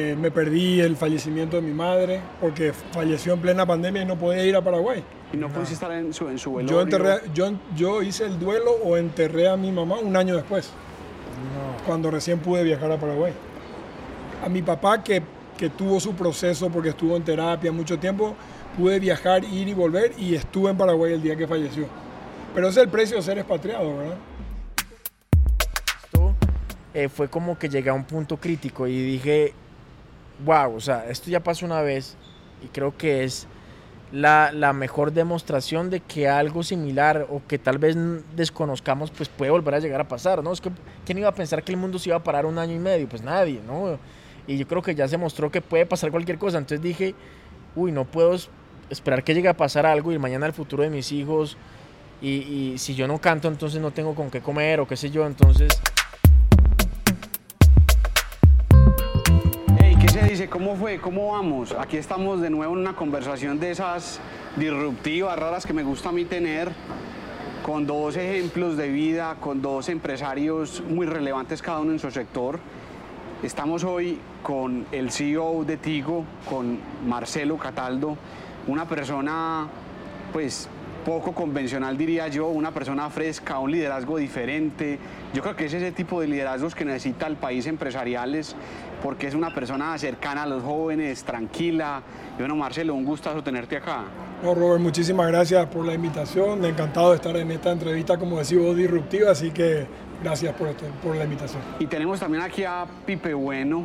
[0.00, 4.16] Eh, me perdí el fallecimiento de mi madre porque falleció en plena pandemia y no
[4.16, 5.02] podía ir a Paraguay.
[5.32, 8.70] ¿Y no pudiste estar en su, en su Yo, enterré, yo, yo hice el duelo
[8.84, 10.70] o enterré a mi mamá un año después,
[11.84, 13.32] cuando recién pude viajar a Paraguay.
[14.44, 15.20] A mi papá, que,
[15.56, 18.36] que tuvo su proceso porque estuvo en terapia mucho tiempo,
[18.76, 21.88] pude viajar, ir y volver y estuve en Paraguay el día que falleció.
[22.54, 24.16] Pero ese es el precio de ser expatriado, ¿verdad?
[26.04, 26.36] Esto
[26.94, 29.54] eh, fue como que llegué a un punto crítico y dije,
[30.44, 32.16] wow, o sea, esto ya pasó una vez
[32.62, 33.46] y creo que es
[34.12, 37.96] la, la, mejor demostración de que algo similar o que tal vez
[38.34, 40.52] desconozcamos, pues puede volver a llegar a pasar, ¿no?
[40.52, 40.70] Es que,
[41.04, 43.08] ¿quién iba a pensar que el mundo se iba a parar un año y medio?
[43.08, 43.98] Pues nadie, ¿no?
[44.46, 47.14] Y yo creo que ya se mostró que puede pasar cualquier cosa, entonces dije,
[47.76, 48.34] uy, no puedo
[48.88, 51.58] esperar que llegue a pasar algo y mañana el futuro de mis hijos,
[52.22, 55.10] y, y si yo no canto, entonces no tengo con qué comer o qué sé
[55.10, 55.68] yo, entonces...
[60.26, 60.98] dice, ¿cómo fue?
[60.98, 61.72] ¿Cómo vamos?
[61.72, 64.20] Aquí estamos de nuevo en una conversación de esas
[64.56, 66.70] disruptivas, raras que me gusta a mí tener,
[67.62, 72.58] con dos ejemplos de vida, con dos empresarios muy relevantes cada uno en su sector.
[73.42, 78.16] Estamos hoy con el CEO de Tigo, con Marcelo Cataldo,
[78.66, 79.68] una persona
[80.32, 80.68] pues
[81.04, 84.98] poco convencional diría yo, una persona fresca, un liderazgo diferente.
[85.32, 88.54] Yo creo que es ese tipo de liderazgos que necesita el país empresariales
[89.02, 92.02] porque es una persona cercana a los jóvenes, tranquila.
[92.36, 94.04] Y bueno, Marcelo, un gustazo tenerte acá.
[94.42, 96.64] No, Robert, muchísimas gracias por la invitación.
[96.64, 99.86] Encantado de estar en esta entrevista, como decimos, disruptiva, así que
[100.22, 101.62] gracias por, esto, por la invitación.
[101.78, 103.84] Y tenemos también aquí a Pipe Bueno,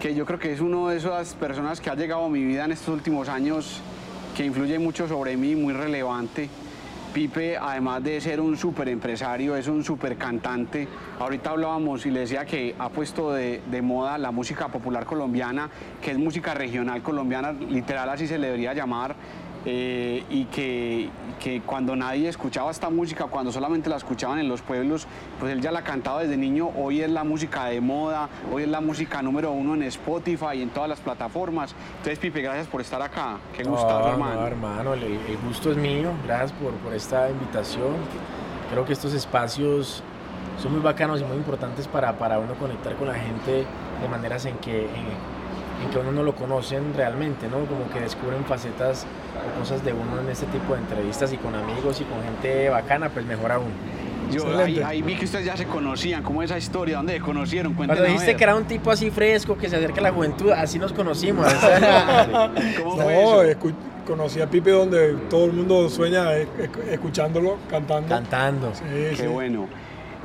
[0.00, 2.64] que yo creo que es una de esas personas que ha llegado a mi vida
[2.64, 3.80] en estos últimos años,
[4.36, 6.48] que influye mucho sobre mí, muy relevante.
[7.12, 10.88] Pipe, además de ser un súper empresario, es un súper cantante.
[11.18, 15.68] Ahorita hablábamos y le decía que ha puesto de, de, moda la música popular colombiana,
[16.00, 19.14] que es música regional colombiana, literal así se le debería llamar.
[19.64, 21.08] Eh, y que,
[21.40, 25.06] que, cuando nadie escuchaba esta música, cuando solamente la escuchaban en los pueblos,
[25.38, 28.68] pues él ya la cantaba desde niño, hoy es la música de moda, hoy es
[28.68, 31.74] la música número uno en Spotify y en todas las plataformas.
[31.98, 33.38] Entonces, Pipe, gracias por estar acá.
[33.56, 34.40] Qué gusto, hermano.
[34.40, 37.94] No, hermano, el, el, gusto es mío, gracias por, por esta invitación.
[38.70, 40.02] Creo que estos espacios
[40.60, 43.64] son muy bacanos y muy importantes para, para uno conectar con la gente
[44.00, 44.86] de maneras en que...
[44.86, 45.31] En,
[45.82, 47.64] en que uno no lo conocen realmente, ¿no?
[47.66, 51.54] Como que descubren facetas o cosas de uno en este tipo de entrevistas y con
[51.54, 53.72] amigos y con gente bacana, pues mejor aún.
[54.30, 56.96] Yo ahí, ahí, vi que ustedes ya se conocían, ¿cómo es esa historia?
[56.96, 57.74] ¿Dónde se conocieron?
[57.74, 60.50] Cuéntenos Cuando dijiste que era un tipo así fresco, que se acerca a la juventud,
[60.52, 61.46] así nos conocimos.
[62.82, 63.74] ¿Cómo fue no, eso?
[64.06, 66.32] conocí a Pipe donde todo el mundo sueña
[66.90, 68.08] escuchándolo, cantando.
[68.08, 68.74] Cantando.
[68.74, 69.26] Sí, Qué sí.
[69.26, 69.68] bueno.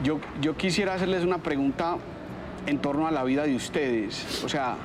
[0.04, 1.98] Yo, yo quisiera hacerles una pregunta
[2.66, 4.44] en torno a la vida de ustedes.
[4.44, 4.78] O sea,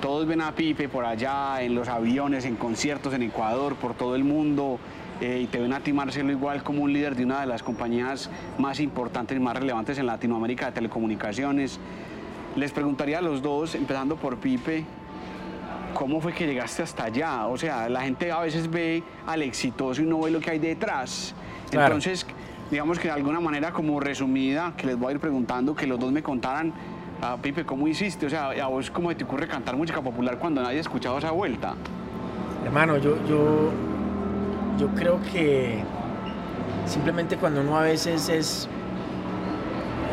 [0.00, 4.14] todos ven a Pipe por allá, en los aviones, en conciertos en Ecuador, por todo
[4.14, 4.78] el mundo,
[5.20, 7.62] eh, y te ven a ti, Marcelo, igual como un líder de una de las
[7.62, 11.80] compañías más importantes y más relevantes en Latinoamérica de telecomunicaciones.
[12.56, 14.84] Les preguntaría a los dos, empezando por Pipe,
[15.94, 17.46] ¿cómo fue que llegaste hasta allá?
[17.46, 20.58] O sea, la gente a veces ve al exitoso y no ve lo que hay
[20.58, 21.34] detrás.
[21.70, 21.86] Claro.
[21.86, 22.24] Entonces,
[22.70, 25.98] digamos que de alguna manera como resumida, que les voy a ir preguntando, que los
[25.98, 26.72] dos me contaran
[27.20, 28.26] Ah, Pipe, ¿cómo hiciste?
[28.26, 31.32] O sea, ¿a vos cómo te ocurre cantar música popular cuando nadie ha escuchado esa
[31.32, 31.74] vuelta?
[32.64, 33.70] Hermano, yo, yo,
[34.78, 35.82] yo creo que
[36.86, 38.68] simplemente cuando uno a veces es,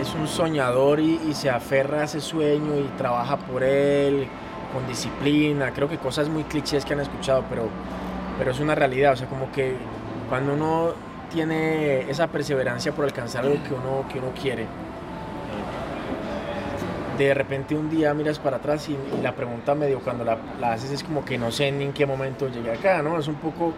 [0.01, 4.27] es un soñador y, y, se aferra a ese sueño y trabaja por él
[4.73, 7.69] con disciplina, creo que cosas muy clichés que han escuchado, pero,
[8.39, 9.75] pero es una realidad, o sea, como que
[10.27, 10.93] cuando uno
[11.31, 14.65] tiene esa perseverancia por alcanzar algo que uno, que uno quiere,
[17.17, 20.37] de repente un día miras para atrás y, la pregunta medio cuando la,
[20.71, 23.17] haces es como que no sé ni en qué momento llegué acá, ¿no?
[23.17, 23.73] Es un poco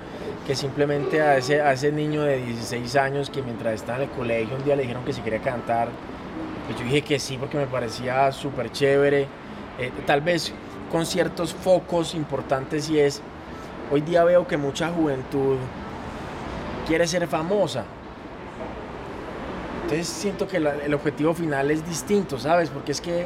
[0.46, 4.16] que simplemente a ese, a ese niño de 16 años que mientras estaba en el
[4.16, 5.90] colegio un día le dijeron que si quería cantar,
[6.66, 9.28] pues yo dije que sí porque me parecía súper chévere,
[9.80, 10.54] eh, tal vez
[10.92, 13.22] con ciertos focos importantes y es,
[13.92, 15.58] hoy día veo que mucha juventud
[16.88, 17.86] quiere ser famosa,
[19.88, 22.70] entonces siento que la, el objetivo final es distinto, ¿sabes?
[22.70, 23.26] Porque es que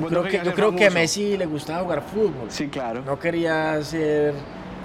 [0.00, 2.48] yo creo, que, yo creo que a Messi le gustaba jugar fútbol.
[2.48, 3.02] Sí, claro.
[3.06, 4.34] No quería ser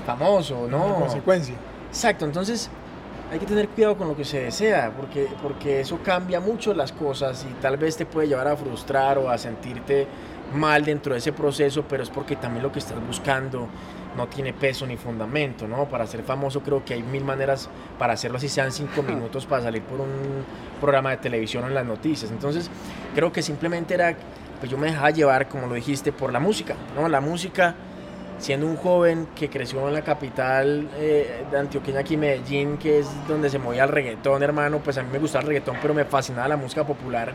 [0.06, 0.90] famoso, ¿no?
[0.90, 1.56] En consecuencia.
[1.90, 2.70] Exacto, entonces
[3.32, 6.92] hay que tener cuidado con lo que se desea, porque, porque eso cambia mucho las
[6.92, 10.06] cosas y tal vez te puede llevar a frustrar o a sentirte
[10.54, 13.68] mal dentro de ese proceso, pero es porque también lo que estás buscando
[14.16, 15.86] no tiene peso ni fundamento, ¿no?
[15.86, 19.64] Para ser famoso creo que hay mil maneras para hacerlo, así sean cinco minutos para
[19.64, 20.44] salir por un
[20.80, 22.32] programa de televisión o en las noticias.
[22.32, 22.70] Entonces,
[23.16, 24.16] creo que simplemente era
[24.62, 27.10] pues yo me dejaba llevar, como lo dijiste, por la música, ¿no?
[27.10, 27.74] La música,
[28.38, 33.08] siendo un joven que creció en la capital eh, de Antioquia, aquí Medellín, que es
[33.28, 36.06] donde se movía el reggaetón, hermano, pues a mí me gustaba el reggaetón, pero me
[36.06, 37.34] fascinaba la música popular.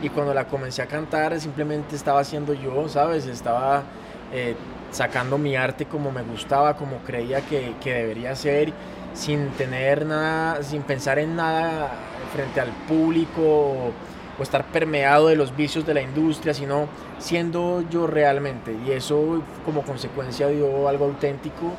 [0.00, 3.26] Y cuando la comencé a cantar, simplemente estaba haciendo yo, ¿sabes?
[3.26, 3.82] Estaba
[4.32, 4.54] eh,
[4.90, 8.72] sacando mi arte como me gustaba, como creía que, que debería ser,
[9.14, 11.90] sin tener nada, sin pensar en nada
[12.32, 13.92] frente al público o,
[14.40, 16.88] estar permeado de los vicios de la industria, sino
[17.18, 18.74] siendo yo realmente.
[18.86, 21.74] Y eso como consecuencia dio algo auténtico.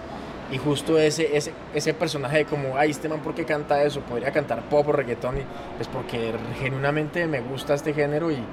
[0.52, 4.02] Y justo ese, ese, ese personaje de como, ay, este man, ¿por qué canta eso?
[4.02, 5.40] Podría cantar pop o reggaetón.
[5.40, 5.42] Y
[5.78, 8.44] pues porque genuinamente me gusta este género y,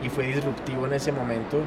[0.00, 1.58] y fue disruptivo en ese momento.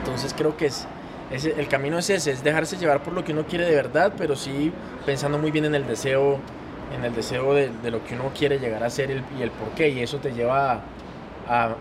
[0.00, 0.86] Entonces creo que es,
[1.30, 4.34] el camino es ese, es dejarse llevar por lo que uno quiere de verdad, pero
[4.34, 4.72] sí
[5.06, 6.38] pensando muy bien en el deseo,
[6.96, 9.90] en el deseo de, lo que uno quiere llegar a ser y el por qué,
[9.90, 10.80] y eso te lleva
[11.48, 11.76] a,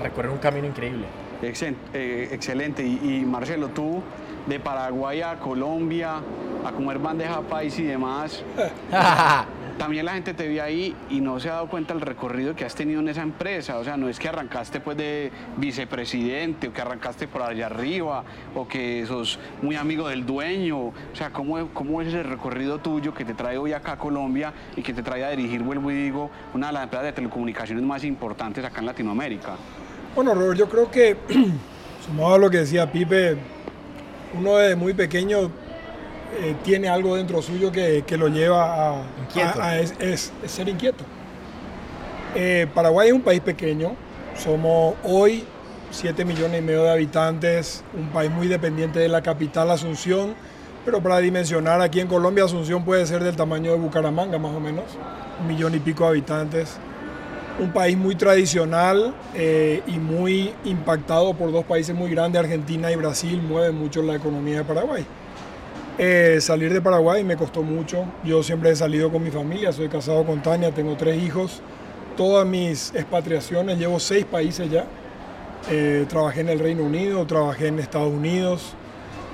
[0.00, 1.06] recorrer un camino increíble.
[1.42, 4.02] Eh, excelente, Y, y, Marcelo, tú
[4.46, 6.22] de Paraguay a Colombia,
[6.64, 8.42] a comer bandeja país y demás,
[9.78, 12.64] también la gente te ve ahí y no se ha dado cuenta del recorrido que
[12.64, 13.78] has tenido en esa empresa.
[13.78, 18.24] O sea, no es que arrancaste pues de vicepresidente o que arrancaste por allá arriba
[18.54, 20.78] o que sos muy amigo del dueño.
[20.78, 24.52] O sea, ¿cómo, cómo es ese recorrido tuyo que te trae hoy acá a Colombia
[24.76, 27.84] y que te trae a dirigir, vuelvo y digo, una de las empresas de telecomunicaciones
[27.84, 29.56] más importantes acá en Latinoamérica?
[30.14, 31.16] Bueno, Robert, yo creo que,
[32.06, 33.36] sumado a lo que decía Pipe,
[34.34, 35.50] uno de muy pequeño
[36.40, 41.04] eh, tiene algo dentro suyo que, lo lleva a, es, ser inquieto.
[42.34, 43.94] Eh, Paraguay es un país pequeño,
[44.36, 45.44] somos hoy
[45.90, 50.34] 7 millones y medio de habitantes, un país muy dependiente de la capital Asunción,
[50.84, 54.60] pero para dimensionar aquí en Colombia Asunción puede ser del tamaño de Bucaramanga más o
[54.60, 54.84] menos,
[55.40, 56.76] un millón y pico de habitantes.
[57.58, 62.96] Un país muy tradicional eh, y muy impactado por dos países muy grandes, Argentina y
[62.96, 65.06] Brasil, mueve mucho la economía de Paraguay.
[65.98, 68.04] Eh, salir de Paraguay me costó mucho.
[68.24, 71.62] Yo siempre he salido con mi familia, soy casado con Tania, tengo tres hijos.
[72.16, 74.86] Todas mis expatriaciones, llevo seis países ya.
[75.70, 78.74] Eh, trabajé en el Reino Unido, trabajé en Estados Unidos.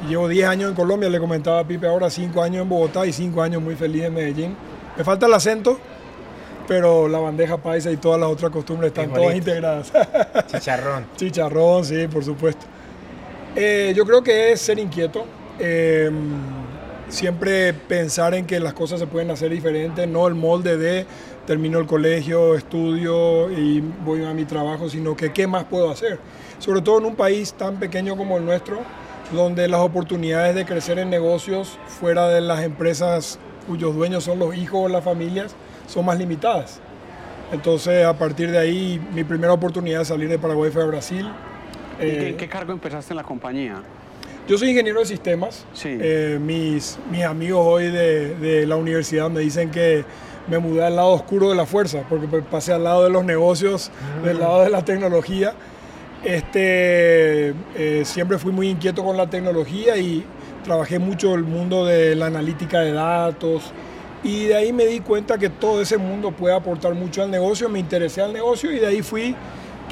[0.08, 3.12] Llevo 10 años en Colombia, le comentaba a Pipe ahora, 5 años en Bogotá y
[3.12, 4.56] 5 años muy feliz en Medellín.
[4.96, 5.78] Me falta el acento,
[6.66, 9.92] pero la bandeja paisa y todas las otras costumbres están todas integradas.
[10.48, 11.06] Chicharrón.
[11.16, 12.66] Chicharrón, sí, por supuesto.
[13.54, 15.24] Eh, yo creo que es ser inquieto,
[15.64, 16.12] Em,
[17.08, 21.06] siempre pensar en que las cosas se pueden hacer diferentes, no el molde de
[21.46, 26.18] termino el colegio, estudio y voy a mi trabajo, sino que qué más puedo hacer.
[26.58, 28.80] Sobre todo en un país tan pequeño como el nuestro,
[29.32, 33.38] donde las oportunidades de crecer en negocios fuera de las empresas
[33.68, 35.54] cuyos dueños son los hijos o las familias
[35.86, 36.80] son más limitadas.
[37.52, 41.30] Entonces, a partir de ahí, mi primera oportunidad de salir de Paraguay fue a Brasil.
[42.00, 43.82] ¿Y en eh, qué cargo empezaste en la compañía?
[44.48, 45.64] Yo soy ingeniero de sistemas.
[45.84, 50.04] Eh, mis, mis amigos hoy de, la universidad me dicen que
[50.48, 53.92] me mudé al lado oscuro de la fuerza, porque pasé al lado de los negocios,
[54.02, 54.26] ah.
[54.26, 55.54] del lado de la tecnología.
[56.24, 60.24] Este, eh, siempre fui muy inquieto con la tecnología y
[60.64, 63.62] trabajé mucho el mundo de la analítica de datos.
[64.24, 67.68] Y de ahí me di cuenta que todo ese mundo puede aportar mucho al negocio.
[67.68, 69.36] Me interesé al negocio y de ahí fui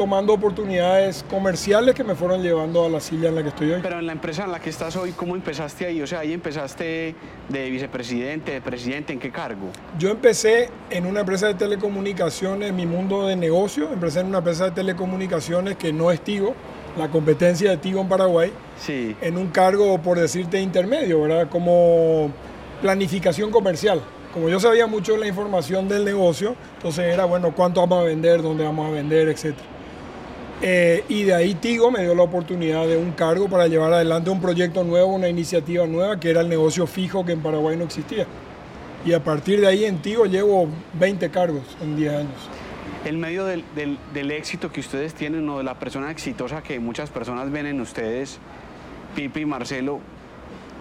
[0.01, 3.81] tomando oportunidades comerciales que me fueron llevando a la silla en la que estoy hoy.
[3.83, 6.01] Pero en la empresa en la que estás hoy, ¿cómo empezaste ahí?
[6.01, 7.15] O sea, ahí empezaste
[7.51, 9.67] de vicepresidente, de presidente, ¿en qué cargo?
[9.99, 14.65] Yo empecé en una empresa de telecomunicaciones, mi mundo de negocio, empecé en una empresa
[14.65, 16.55] de telecomunicaciones que no es Tigo,
[16.97, 19.15] la competencia de Tigo en Paraguay, sí.
[19.21, 21.51] en un cargo, por decirte, intermedio, ¿verdad?
[21.51, 22.33] Como
[22.81, 24.01] planificación comercial
[24.33, 28.05] como yo sabía mucho de la información del negocio, entonces era, bueno, cuánto vamos a
[28.05, 29.70] vender, dónde vamos a vender, etcétera.
[30.63, 34.29] Eh, y de ahí Tigo me dio la oportunidad de un cargo para llevar adelante
[34.29, 37.85] un proyecto nuevo, una iniciativa nueva, que era el negocio fijo que en Paraguay no
[37.85, 38.27] existía.
[39.07, 42.49] Y a partir de ahí en Tigo llevo 20 cargos en 10 años.
[43.07, 47.09] En medio del, del, éxito que ustedes tienen o de la persona exitosa que muchas
[47.09, 48.39] personas ven en ustedes,
[49.17, 50.01] Pipe y Marcelo,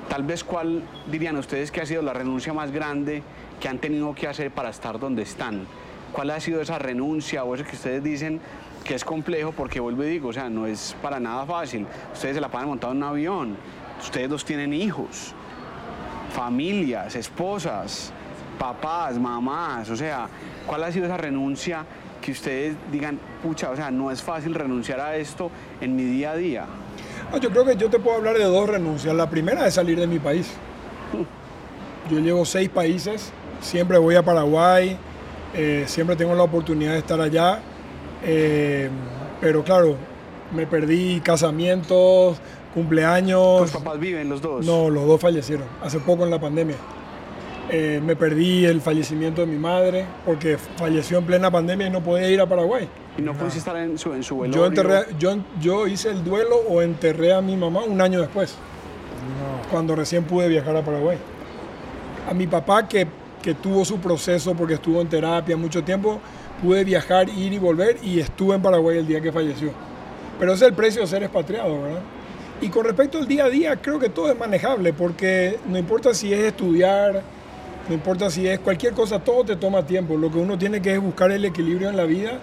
[0.10, 3.24] tal vez cuál dirían ustedes que ha sido la renuncia más grande
[3.62, 5.66] que han tenido que hacer para estar donde están.
[6.12, 8.42] ¿Cuál ha sido esa renuncia o eso que ustedes dicen,
[8.90, 11.86] que es complejo porque vuelvo y digo, o sea, no es para nada fácil.
[12.12, 13.56] Ustedes se la pagan montado en un avión,
[14.02, 15.36] ustedes dos tienen hijos,
[16.34, 18.12] familias, esposas,
[18.58, 20.28] papás, mamás, o sea,
[20.66, 21.86] ¿cuál ha sido esa renuncia
[22.20, 26.32] que ustedes digan, pucha, o sea, no es fácil renunciar a esto en mi día
[26.32, 26.66] a día?
[27.40, 29.14] yo creo que yo te puedo hablar de dos renuncias.
[29.14, 30.52] La primera es salir de mi país.
[32.10, 33.32] Yo llevo seis países,
[33.62, 34.98] siempre voy a Paraguay,
[35.54, 37.60] eh, siempre tengo la oportunidad de estar allá.
[38.24, 38.90] Eh,
[39.42, 39.96] pero claro,
[40.54, 42.38] Me perdí casamientos,
[42.74, 43.62] cumpleaños.
[43.62, 44.66] ¿Tus papás viven los dos?
[44.66, 46.76] No, los dos fallecieron, hace poco en la pandemia.
[47.72, 52.02] Eh, me perdí el fallecimiento de mi madre porque falleció en plena pandemia y no
[52.02, 52.90] podía ir a Paraguay.
[53.16, 54.66] ¿Y no, pudiste estar en su, en su Yo, velorio?
[54.66, 58.56] enterré, yo, yo hice el duelo o enterré a mi mamá un año después,
[59.70, 61.18] cuando recién pude viajar a Paraguay.
[62.28, 63.06] A mi papá, que,
[63.44, 66.20] que tuvo su proceso porque estuvo en terapia mucho tiempo,
[66.62, 69.72] pude viajar, ir y volver y estuve en Paraguay el día que falleció.
[70.40, 72.02] Pero ese es el precio de ser expatriado, ¿verdad?
[72.62, 76.14] Y con respecto al día a día, creo que todo es manejable porque no importa
[76.14, 77.22] si es estudiar,
[77.88, 80.18] no importa si es cualquier cosa, todo te toma tiempo.
[80.18, 82.40] Lo que uno tiene que es buscar el equilibrio en la vida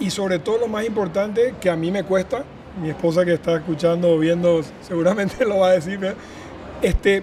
[0.00, 2.44] y sobre todo lo más importante que a mí me cuesta,
[2.80, 6.00] mi esposa que está escuchando o viendo seguramente lo va a decir,
[6.80, 7.22] este,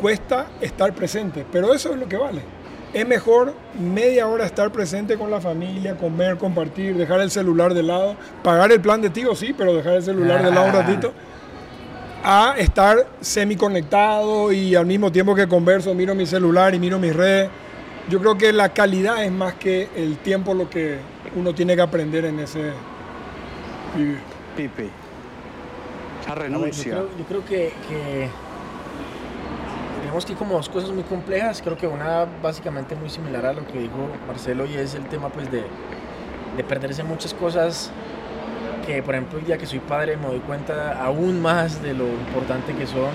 [0.00, 2.42] cuesta estar presente, pero eso es lo que vale.
[2.92, 7.82] Es mejor media hora estar presente con la familia, comer, compartir, dejar el celular de
[7.82, 11.12] lado, pagar el plan de tío, sí, pero dejar el celular de lado un ratito,
[12.22, 17.16] a estar semi-conectado y al mismo tiempo que converso miro mi celular y miro mis
[17.16, 17.48] redes.
[18.10, 20.98] Yo creo que la calidad es más que el tiempo lo que
[21.34, 22.72] uno tiene que aprender en ese
[23.96, 24.18] vivir.
[24.56, 24.90] Pipe.
[26.20, 26.92] Esa A ver, renuncia.
[26.92, 28.28] yo, creo, yo creo que, que
[30.12, 31.62] tenemos aquí como dos cosas muy complejas.
[31.62, 35.30] Creo que una básicamente muy similar a lo que dijo Marcelo y es el tema
[35.30, 35.64] pues de,
[36.54, 37.90] de perderse muchas cosas
[38.86, 42.04] que por ejemplo el día que soy padre me doy cuenta aún más de lo
[42.06, 43.08] importante que son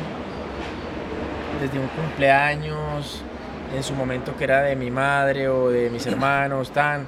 [1.62, 3.22] desde un cumpleaños
[3.76, 7.06] en su momento que era de mi madre o de mis hermanos tan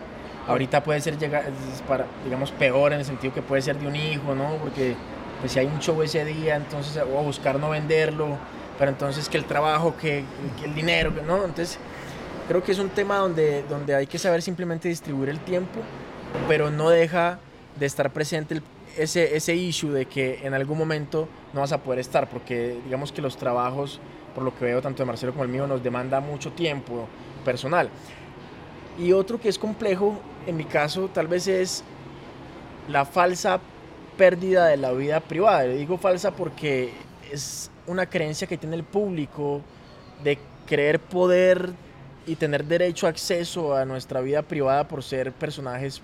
[0.48, 3.88] ahorita puede ser llega- es para, digamos peor en el sentido que puede ser de
[3.88, 4.94] un hijo no porque
[5.40, 8.38] pues si hay un show ese día entonces o buscar no venderlo
[8.80, 10.24] pero entonces que el trabajo que,
[10.64, 11.78] el dinero no entonces
[12.48, 15.82] creo que es un tema donde donde hay que saber simplemente distribuir el tiempo
[16.48, 17.40] pero no deja
[17.78, 18.62] de estar presente
[18.98, 23.12] ese, ese issue de que en algún momento no vas a poder estar, porque digamos
[23.12, 24.00] que los trabajos,
[24.36, 27.08] por lo que veo tanto de Marcelo como el mío, nos demanda mucho tiempo
[27.46, 27.90] personal.
[28.98, 31.84] Y otro que es complejo, en mi caso, tal vez es
[32.90, 33.60] la falsa
[34.18, 35.64] pérdida de la vida privada.
[35.64, 36.92] Digo falsa porque
[37.32, 39.62] es una creencia que tiene el público
[40.24, 41.70] de creer poder
[42.28, 46.02] y tener derecho a acceso a nuestra vida privada por ser personajes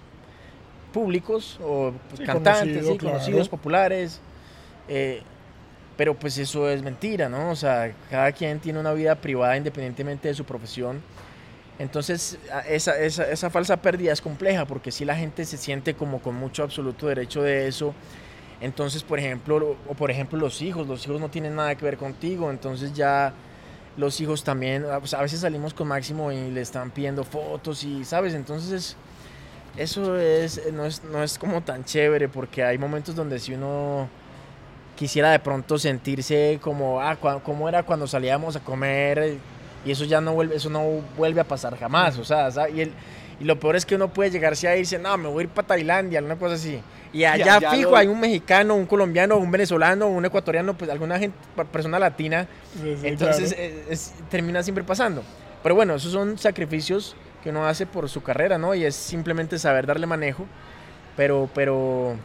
[0.94, 3.13] públicos o Sí, cantantes, conocido, sí, claro.
[3.17, 4.20] conocidos, populares.
[4.88, 5.22] eh,
[5.98, 7.51] pero pues eso es mentira, ¿no?
[7.51, 11.01] O sea, cada quien tiene una vida privada independientemente de su profesión.
[11.79, 16.20] Entonces, esa, esa, esa falsa pérdida es compleja porque si la gente se siente como
[16.22, 17.94] con mucho absoluto derecho de eso,
[18.62, 21.98] entonces, por ejemplo, o por ejemplo los hijos, los hijos no tienen nada que ver
[21.98, 23.34] contigo, entonces ya
[23.98, 27.84] los hijos también, a pues, a veces salimos con Máximo y le están pidiendo fotos
[27.84, 28.34] y, ¿sabes?
[28.34, 28.98] Entonces es-
[29.78, 34.10] eso es, no, es, no es como tan chévere porque hay momentos donde si uno
[34.96, 39.38] quisiera de pronto sentirse como, ah, ¿cómo era cuando salíamos a comer?
[39.86, 40.84] Y eso ya no vuelve, eso no
[41.18, 42.76] vuelve a pasar jamás, o sea, ¿sabes?
[42.76, 42.94] Y, el,
[43.39, 45.50] y lo peor es que uno puede llegarse a irse, no, me voy a ir
[45.50, 46.82] para Tailandia, alguna cosa así.
[47.13, 50.89] Y allá allá fijo lo- hay un mexicano, un colombiano, un venezolano, un ecuatoriano, pues
[50.92, 51.38] alguna gente,
[51.72, 53.70] persona latina Sí, sí, entonces claro.
[53.70, 55.24] eh, es- termina siempre pasando.
[55.63, 58.75] Pero bueno, esos son sacrificios que uno hace por su carrera, ¿no?
[58.75, 60.46] Y es simplemente saber darle manejo.
[61.15, 62.15] Pero, pero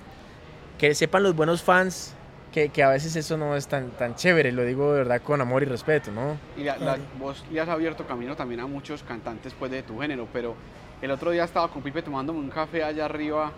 [0.78, 2.14] que sepan los buenos fans
[2.52, 4.50] que, que a veces eso no es tan, tan chévere.
[4.50, 6.36] Lo digo de verdad con amor y respeto, ¿no?
[6.56, 10.00] Y la- la- vos le has abierto camino también a muchos cantantes pues, de tu
[10.00, 10.56] género, pero
[11.02, 13.52] el otro día estaba con Pipe tomándome un café allá arriba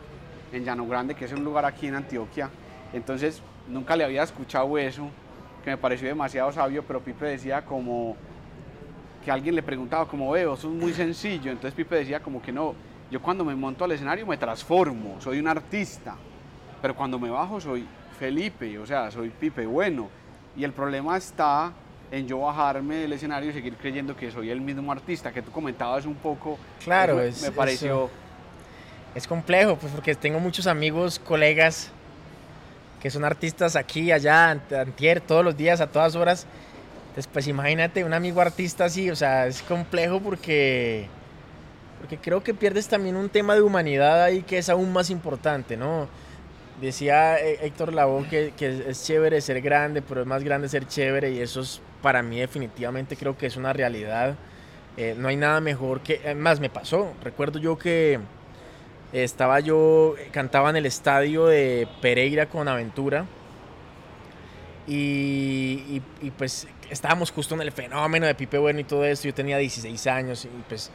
[0.52, 2.50] en Llano Grande, que es un lugar aquí en Antioquia.
[2.92, 5.08] Entonces nunca le había escuchado eso,
[5.64, 8.16] que me pareció demasiado sabio, pero Pipe decía como
[9.24, 11.50] que alguien le preguntaba como veo, eso es muy sencillo.
[11.50, 12.74] Entonces Pipe decía como que no,
[13.10, 16.14] yo cuando me monto al escenario me transformo, soy un artista,
[16.80, 17.86] pero cuando me bajo soy
[18.18, 20.08] Felipe, o sea, soy Pipe bueno.
[20.56, 21.72] Y el problema está
[22.12, 25.50] en yo bajarme del escenario y seguir creyendo que soy el mismo artista, que tú
[25.50, 26.58] comentabas un poco.
[26.84, 28.10] Claro, es- me pareció...
[29.14, 31.90] Es complejo, pues porque tengo muchos amigos, colegas
[33.00, 36.46] que son artistas aquí, allá, ant- antier, todos los días, a todas horas.
[37.08, 41.08] Entonces, pues imagínate un amigo artista así, o sea, es complejo porque,
[41.98, 45.76] porque creo que pierdes también un tema de humanidad ahí que es aún más importante,
[45.76, 46.08] ¿no?
[46.80, 50.86] Decía eh, Héctor Lavoe que, que es chévere ser grande, pero es más grande ser
[50.86, 54.36] chévere y eso es, para mí definitivamente creo que es una realidad.
[54.96, 56.34] Eh, no hay nada mejor que...
[56.34, 57.14] Más me pasó.
[57.22, 58.20] Recuerdo yo que
[59.12, 63.26] estaba yo, cantaba en el estadio de Pereira con Aventura.
[64.86, 66.02] Y,
[66.36, 69.28] pues estábamos justo en el fenómeno de Pipe Bueno y todo esto.
[69.28, 70.90] Yo tenía 16 años y pues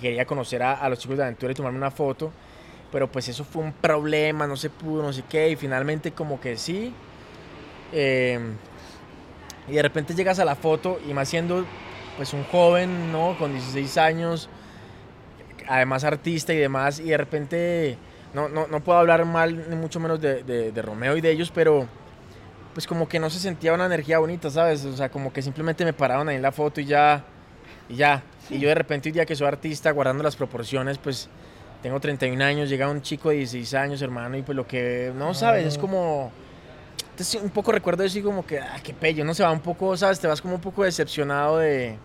[0.00, 2.32] quería conocer a, a los chicos de Aventura y tomarme una foto.
[2.90, 6.40] pero pues eso fue un problema, no se pudo, no sé qué, y finalmente como
[6.40, 6.94] que sí.
[7.92, 8.38] Eh,
[9.68, 11.64] y de repente llegas a la foto y más siendo
[12.16, 13.36] pues un joven, ¿no?
[13.38, 14.48] Con 16 años,
[15.68, 17.98] además artista y demás, y de repente,
[18.34, 21.50] no, no, no puedo hablar mal ni mucho menos de, de, Romeo y de ellos,
[21.54, 21.86] pero
[22.74, 24.84] pues como que no se sentía una energía bonita, ¿sabes?
[24.84, 27.24] O sea, como que simplemente me paraban ahí en la foto y ya,
[27.88, 28.22] y ya.
[28.50, 31.28] Y yo de repente hoy día que soy artista, guardando las proporciones, pues
[31.82, 35.34] tengo 31 años, llega un chico de 16 años, hermano, y pues lo que, no,
[35.34, 35.66] ¿sabes?
[35.66, 36.32] Es como...
[37.10, 39.96] Entonces un poco recuerdo decir como que, ah, qué pello, no se va un poco,
[39.96, 40.18] ¿sabes?
[40.18, 41.96] Te vas como un poco decepcionado de,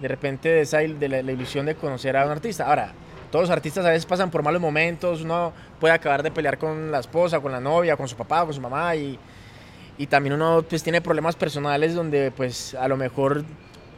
[0.00, 2.66] de repente de, esa, de la, ilusión de conocer a un artista.
[2.66, 2.92] Ahora,
[3.30, 6.90] todos los artistas a veces pasan por malos momentos, uno puede acabar de pelear con
[6.92, 9.18] la esposa, con la novia, con su papá, con su mamá y,
[9.98, 13.44] y también uno pues tiene problemas personales donde pues a lo mejor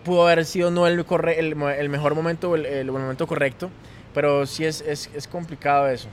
[0.05, 1.05] pudo haber sido no el,
[1.37, 3.71] el, el mejor momento el, el, momento correcto,
[4.15, 6.09] pero sí es, es, es complicado eso.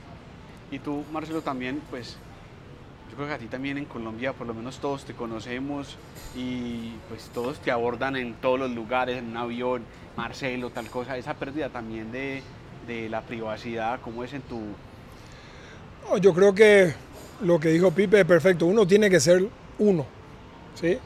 [0.70, 2.18] Y tú, Marcelo, también pues
[3.16, 5.96] creo que a ti también en Colombia por lo menos todos te conocemos
[6.36, 9.82] y pues todos te abordan en todos los lugares, en un avión,
[10.16, 12.42] Marcelo, tal cosa, esa pérdida también de,
[12.86, 14.60] de la privacidad, ¿cómo es en tu...?
[16.20, 16.94] yo creo que
[17.40, 20.06] lo que dijo Pipe es perfecto, uno tiene que ser uno,
[20.74, 20.98] ¿sí?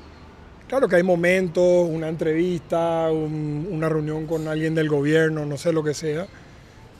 [0.68, 5.82] Claro que hay momentos, una entrevista, una reunión con alguien del gobierno, no sé lo
[5.82, 6.28] que sea,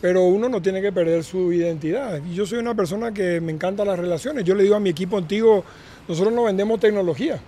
[0.01, 2.21] pero uno no tiene que perder su identidad.
[2.25, 4.45] Y yo soy una persona que me encanta las relaciones.
[4.45, 5.65] Yo le digo a mi equipo antiguo,
[6.09, 7.39] nosotros no vendemos tecnología.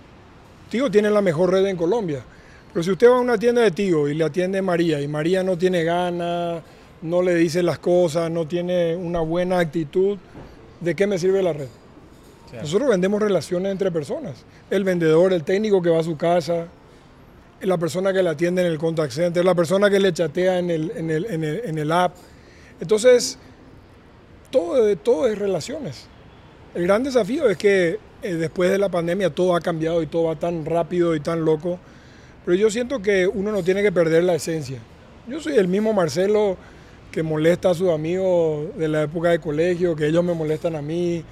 [0.69, 2.23] Tigo tiene la mejor red en Colombia.
[2.73, 5.43] Pero si usted va a una tienda de Tigo y le atiende María y María
[5.43, 6.63] no tiene ganas,
[7.03, 10.19] no le dice las cosas, no tiene una buena actitud,
[10.81, 11.69] ¿de qué me sirve la red?
[12.53, 14.45] Nosotros vendemos relaciones entre personas.
[14.71, 16.67] El vendedor, el técnico que va a su casa,
[17.63, 20.71] la persona que le atiende en el contact center, la persona que le chatea en
[20.71, 22.15] el, en el, en el, en el app
[22.83, 23.39] entonces,
[24.51, 26.09] todo, todo es relaciones.
[26.75, 30.25] El gran desafío es que eh, después de la pandemia todo ha cambiado y todo
[30.25, 31.79] va tan rápido y tan loco,
[32.45, 34.81] pero yo siento que uno no tiene que perder la esencia.
[35.29, 36.57] Yo soy el mismo Marcelo
[37.13, 40.83] que molesta a sus amigos de la época de colegio, que ellos me molestan a
[40.83, 41.23] mí,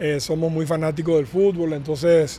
[0.00, 2.38] eh, somos muy fanáticos del fútbol, entonces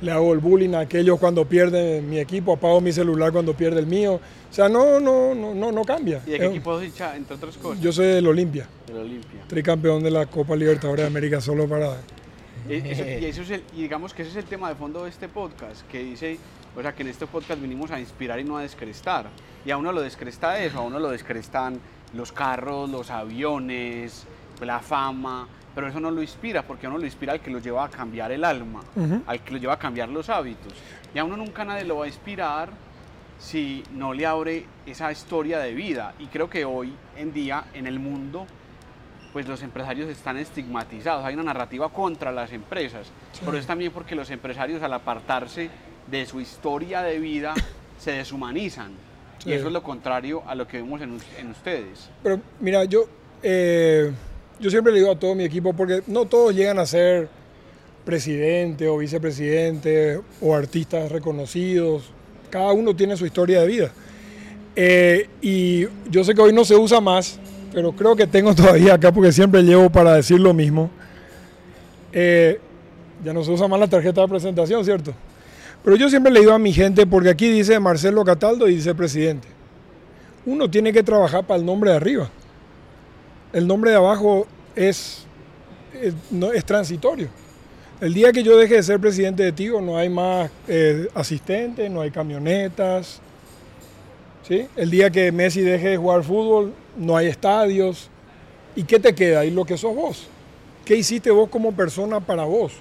[0.00, 3.80] le hago el bullying a aquellos cuando pierden mi equipo, apago mi celular cuando pierde
[3.80, 4.14] el mío.
[4.14, 6.22] O sea, no, no, no, no, no cambia.
[6.26, 7.82] ¿Y de qué equipo hincha, entre otras cosas?
[7.82, 8.68] Yo soy del Olimpia.
[8.86, 9.40] Del Olimpia.
[9.48, 11.96] Tricampeón de la Copa Libertadores de América solo para...
[12.66, 12.76] Y,
[13.26, 16.02] eso es y digamos que ese es el tema de fondo de este podcast, que
[16.02, 16.38] dice,
[16.74, 19.28] o sea, que en este podcast vinimos a inspirar y no a descrestar.
[19.66, 21.78] Y a uno lo descresta eso, a uno lo descrestan
[22.14, 24.24] los carros, los aviones,
[24.60, 27.58] la fama, pero eso no lo inspira, porque a uno lo inspira al que lo
[27.58, 28.82] lleva a cambiar el alma,
[29.26, 30.72] al que lo lleva a cambiar los hábitos.
[31.14, 32.70] Y a uno nunca nadie lo va a inspirar
[33.38, 36.14] si no le abre esa historia de vida.
[36.18, 38.46] Y creo que hoy en día en el mundo,
[39.32, 43.08] pues los empresarios están estigmatizados, hay una narrativa contra las empresas,
[43.44, 45.70] pero es también porque los empresarios al apartarse
[46.06, 47.54] de su historia de vida
[47.98, 48.92] se deshumanizan.
[49.44, 52.08] Y eso es lo contrario a lo que vemos en, en ustedes.
[52.22, 53.04] Pero mira, yo...
[53.42, 54.10] Eh
[54.60, 57.28] yo siempre le digo a todo mi equipo, porque no todos llegan a ser
[58.04, 62.04] presidente o vicepresidente o artistas reconocidos.
[62.50, 63.90] Cada uno tiene su historia de vida.
[64.76, 67.38] Eh, y yo sé que hoy no se usa más,
[67.72, 70.90] pero creo que tengo todavía acá porque siempre llevo para decir lo mismo.
[72.12, 72.60] Eh,
[73.24, 75.12] ya no se usa más la tarjeta de presentación, ¿cierto?
[75.82, 78.94] Pero yo siempre le digo a mi gente, porque aquí dice Marcelo Cataldo y dice
[78.94, 79.48] presidente.
[80.46, 82.30] Uno tiene que trabajar para el nombre de arriba
[83.54, 85.24] el nombre de abajo es,
[86.30, 87.28] no, es transitorio.
[88.00, 91.88] El día que yo deje de ser presidente de Tigo no hay más eh, asistentes,
[91.88, 93.20] no hay camionetas.
[94.46, 94.66] ¿sí?
[94.74, 98.10] El día que Messi deje de jugar fútbol no hay estadios.
[98.74, 99.44] ¿Y qué te queda?
[99.44, 100.26] Y lo que sos vos.
[100.84, 102.72] ¿Qué hiciste vos como persona para vos?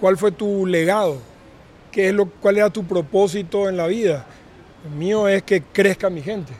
[0.00, 1.18] ¿Cuál fue tu legado?
[1.92, 4.26] ¿Qué es lo, ¿Cuál era tu propósito en la vida?
[4.84, 6.52] El mío es que crezca mi gente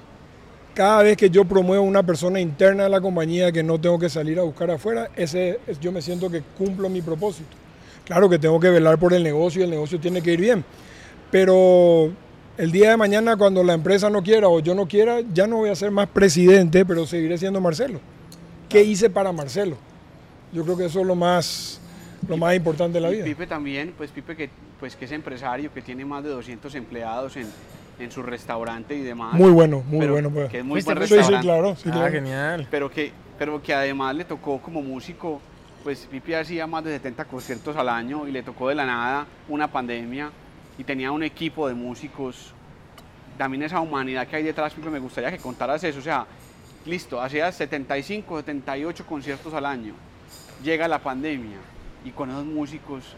[0.78, 4.08] cada vez que yo promuevo una persona interna de la compañía que no tengo que
[4.08, 7.48] salir a buscar afuera, ese, yo me siento que cumplo mi propósito.
[8.04, 10.64] Claro que tengo que velar por el negocio y el negocio tiene que ir bien,
[11.32, 12.12] pero
[12.56, 15.56] el día de mañana cuando la empresa no quiera o yo no quiera, ya no
[15.56, 17.98] voy a ser más presidente, pero seguiré siendo Marcelo.
[18.68, 19.76] ¿Qué hice para Marcelo?
[20.52, 21.80] Yo creo que eso es lo más,
[22.28, 23.24] lo más importante de la vida.
[23.24, 27.36] Pipe también, pues Pipe que, pues que es empresario, que tiene más de 200 empleados
[27.36, 27.48] en,
[27.98, 29.34] en su restaurante y demás.
[29.34, 30.30] Muy bueno, muy bueno.
[30.30, 30.50] Pues.
[30.50, 31.36] Que es muy buen restaurante.
[31.36, 32.66] Sí, claro, sí, ah, genial.
[32.70, 35.40] Pero que, pero que además le tocó como músico,
[35.82, 39.26] pues Pipi hacía más de 70 conciertos al año y le tocó de la nada
[39.48, 40.30] una pandemia
[40.76, 42.52] y tenía un equipo de músicos.
[43.36, 45.98] También esa humanidad que hay detrás, Pipe, me gustaría que contaras eso.
[45.98, 46.26] O sea,
[46.86, 49.94] listo, hacías 75, 78 conciertos al año.
[50.62, 51.58] Llega la pandemia
[52.04, 53.14] y con esos músicos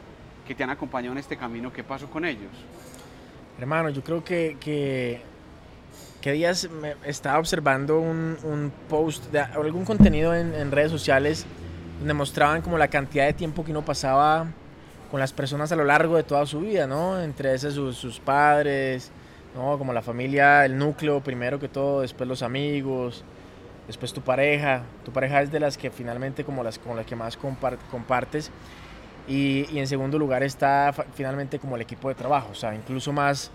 [0.46, 2.50] que te han acompañado en este camino, ¿qué pasó con ellos?
[3.60, 5.20] Hermano, yo creo que, que,
[6.22, 11.44] que días me estaba observando un, un post, de algún contenido en, en, redes sociales
[11.98, 14.46] donde mostraban como la cantidad de tiempo que uno pasaba
[15.10, 17.20] con las personas a lo largo de toda su vida, ¿no?
[17.20, 19.10] Entre esas sus, sus padres,
[19.54, 19.76] ¿no?
[19.76, 23.22] Como la familia, el núcleo primero que todo, después los amigos,
[23.86, 24.84] después tu pareja.
[25.04, 28.50] Tu pareja es de las que finalmente como las con las que más compartes.
[29.30, 33.52] Y, en segundo lugar está finalmente como el equipo de trabajo, o sea, incluso más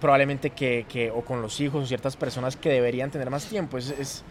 [0.00, 3.78] probablemente que, o con los hijos o ciertas personas que deberían tener más tiempo.
[3.78, 4.22] Es, es,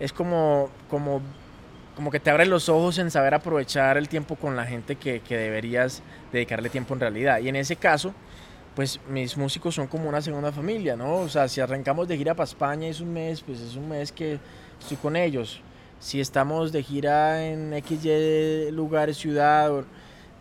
[0.00, 1.20] es como, como,
[1.94, 5.20] como que te abre los ojos en saber aprovechar el tiempo con la gente que,
[5.20, 7.40] que deberías dedicarle tiempo en realidad.
[7.40, 8.14] Y en ese caso,
[8.74, 11.16] pues mis músicos son como una segunda familia, ¿no?
[11.16, 14.10] O sea, si arrancamos de gira para España es un mes, pues es un mes
[14.10, 14.38] que
[14.80, 15.60] estoy con ellos.
[16.00, 19.84] Si estamos de gira en XY lugares, ciudad,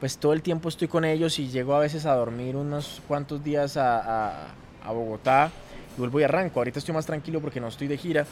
[0.01, 3.43] pues todo el tiempo estoy con ellos y llego a veces a dormir unos cuantos
[3.43, 4.47] días a, a,
[4.83, 5.51] a Bogotá
[5.95, 6.59] y vuelvo y arranco.
[6.59, 8.25] Ahorita estoy más tranquilo porque no estoy de gira,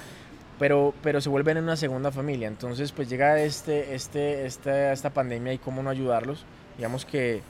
[0.58, 2.48] pero, pero se vuelven en una segunda familia.
[2.48, 6.44] Entonces, pues llega este, este, esta, esta pandemia y cómo no ayudarlos.
[6.76, 7.44] Digamos que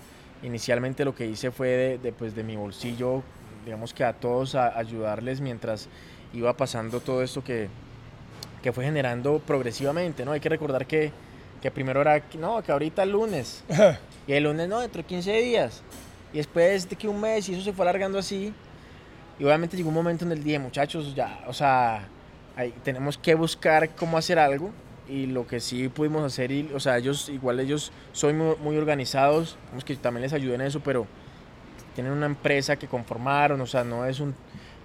[0.43, 3.23] inicialmente lo que hice fue de, de, pues de mi bolsillo,
[3.63, 5.87] digamos que a todos a ayudarles mientras
[6.33, 7.69] iba pasando todo esto que,
[8.61, 10.33] que fue generando progresivamente, ¿no?
[10.33, 11.13] Hay que recordar que,
[11.61, 13.63] que primero era, no, que ahorita el lunes,
[14.29, 15.81] y el lunes no, dentro de 15 días,
[16.31, 18.53] y después de que un mes, y eso se fue alargando así,
[19.39, 22.07] y obviamente llegó un momento en el día, muchachos, ya, o sea,
[22.55, 24.69] hay, tenemos que buscar cómo hacer algo,
[25.07, 28.77] y lo que sí pudimos hacer, y, o sea, ellos, igual ellos son muy, muy
[28.77, 31.07] organizados, vamos que también les ayuden en eso, pero
[31.95, 34.35] tienen una empresa que conformaron, o sea, no es un,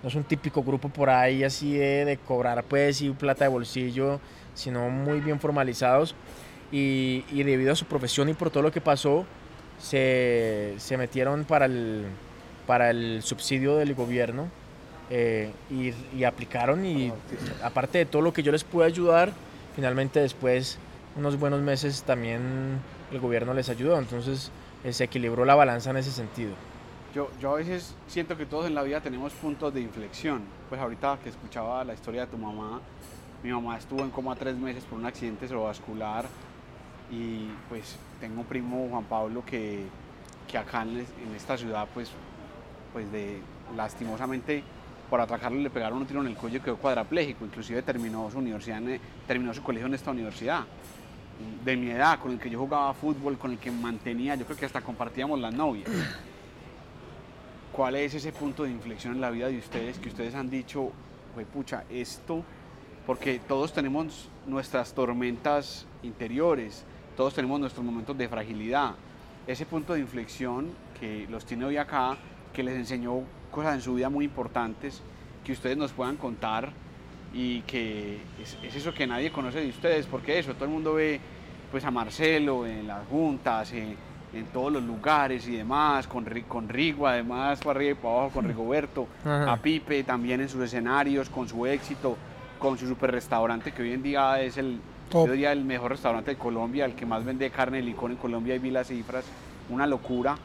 [0.02, 3.50] no es un típico grupo por ahí así de, de cobrar pues y plata de
[3.50, 4.20] bolsillo,
[4.54, 6.14] sino muy bien formalizados
[6.74, 9.24] y, y, debido a su profesión y por todo lo que pasó,
[9.78, 12.04] se, se metieron para el,
[12.66, 14.48] para el subsidio del gobierno
[15.08, 17.12] eh, y, y, aplicaron y
[17.62, 19.32] aparte de todo lo que yo les pude ayudar,
[19.76, 20.78] finalmente después
[21.14, 22.80] unos buenos meses también
[23.12, 24.50] el gobierno les ayudó, entonces
[24.82, 26.54] eh, se equilibró la balanza en ese sentido.
[27.14, 30.42] Yo, yo a veces siento que todos en la vida tenemos puntos de inflexión.
[30.68, 32.80] Pues ahorita que escuchaba la historia de tu mamá,
[33.44, 36.24] mi mamá estuvo en coma tres meses por un accidente cerebrovascular
[37.14, 39.84] y pues tengo un primo Juan Pablo que,
[40.48, 42.10] que acá en, esta ciudad pues,
[42.92, 43.40] pues de
[43.76, 44.62] lastimosamente
[45.08, 48.38] por atracarlo le pegaron un tiro en el cuello y quedó cuadraplégico, inclusive terminó su
[48.38, 48.80] universidad,
[49.26, 50.64] terminó su colegio en esta universidad.
[51.64, 54.56] De mi edad, con el que yo jugaba fútbol, con el que mantenía, yo creo
[54.56, 55.90] que hasta compartíamos las novias.
[57.72, 60.92] ¿Cuál es ese punto de inflexión en la vida de ustedes que ustedes han dicho,
[61.34, 62.44] güey, pucha, esto,
[63.04, 66.84] porque todos tenemos nuestras tormentas interiores,
[67.16, 68.94] todos tenemos nuestros momentos de fragilidad.
[69.46, 72.16] Ese punto de inflexión que los tiene hoy acá,
[72.52, 75.02] que les enseñó cosas en su vida muy importantes,
[75.44, 76.70] que ustedes nos puedan contar
[77.32, 80.94] y que es, es eso que nadie conoce de ustedes, porque eso, todo el mundo
[80.94, 81.20] ve
[81.70, 83.96] pues a Marcelo en las juntas, en,
[84.32, 88.30] en todos los lugares y demás, con, con Rigo además, para arriba y para abajo,
[88.30, 89.52] con Rigoberto, Ajá.
[89.52, 92.16] a Pipe también en sus escenarios, con su éxito,
[92.58, 94.80] con su super restaurante que hoy en día es el,
[95.12, 98.16] yo diría, el mejor restaurante de Colombia, el que más vende carne de licor en
[98.16, 99.24] Colombia y vi las cifras,
[99.68, 100.36] una locura.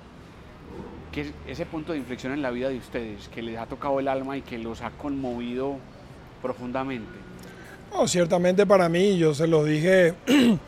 [1.11, 3.99] Que es ese punto de inflexión en la vida de ustedes, que les ha tocado
[3.99, 5.77] el alma y que los ha conmovido
[6.41, 7.09] profundamente.
[7.91, 10.13] No, ciertamente para mí, yo se lo dije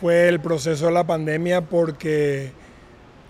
[0.00, 2.52] fue el proceso de la pandemia porque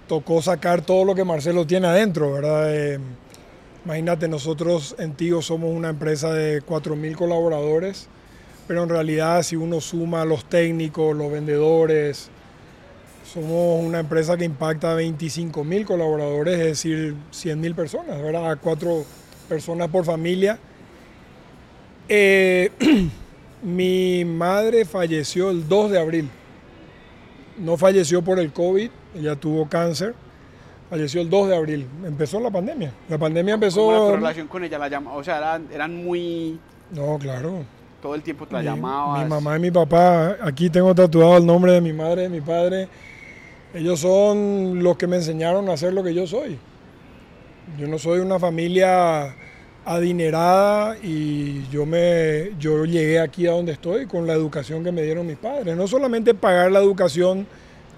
[0.09, 2.74] tocó sacar todo lo que Marcelo tiene adentro, ¿verdad?
[2.74, 2.98] Eh,
[3.85, 8.09] imagínate, nosotros en Tío somos una empresa de 4.000 colaboradores,
[8.66, 12.31] pero en realidad si uno suma los técnicos, los vendedores,
[13.24, 18.50] somos una empresa que impacta a 25.000 colaboradores, es decir, 100.000 personas, ¿verdad?
[18.50, 19.05] A cuatro
[19.48, 20.59] personas por familia.
[22.09, 22.70] Eh,
[23.62, 26.31] mi madre falleció el 2 de abril
[27.59, 30.14] no falleció por el COVID, ella tuvo cáncer,
[30.90, 32.92] falleció el 2 de abril, empezó la pandemia.
[33.09, 33.81] La pandemia empezó...
[33.81, 34.79] ¿Cómo era tu relación con ella?
[34.79, 36.59] La llama, o sea, eran, eran, muy...
[36.90, 37.64] No, claro.
[38.07, 39.25] Todo el tiempo te la mi, llamabas.
[39.25, 42.40] Mi mamá y mi papá, aquí tengo tatuado el nombre de mi madre de mi
[42.40, 42.87] padre.
[43.75, 46.57] Ellos son los que me enseñaron a hacer lo que yo soy.
[47.77, 49.35] Yo no soy una familia
[49.85, 55.03] adinerada y yo me yo llegué aquí a donde estoy con la educación que me
[55.03, 55.77] dieron mis padres.
[55.77, 57.45] No solamente pagar la educación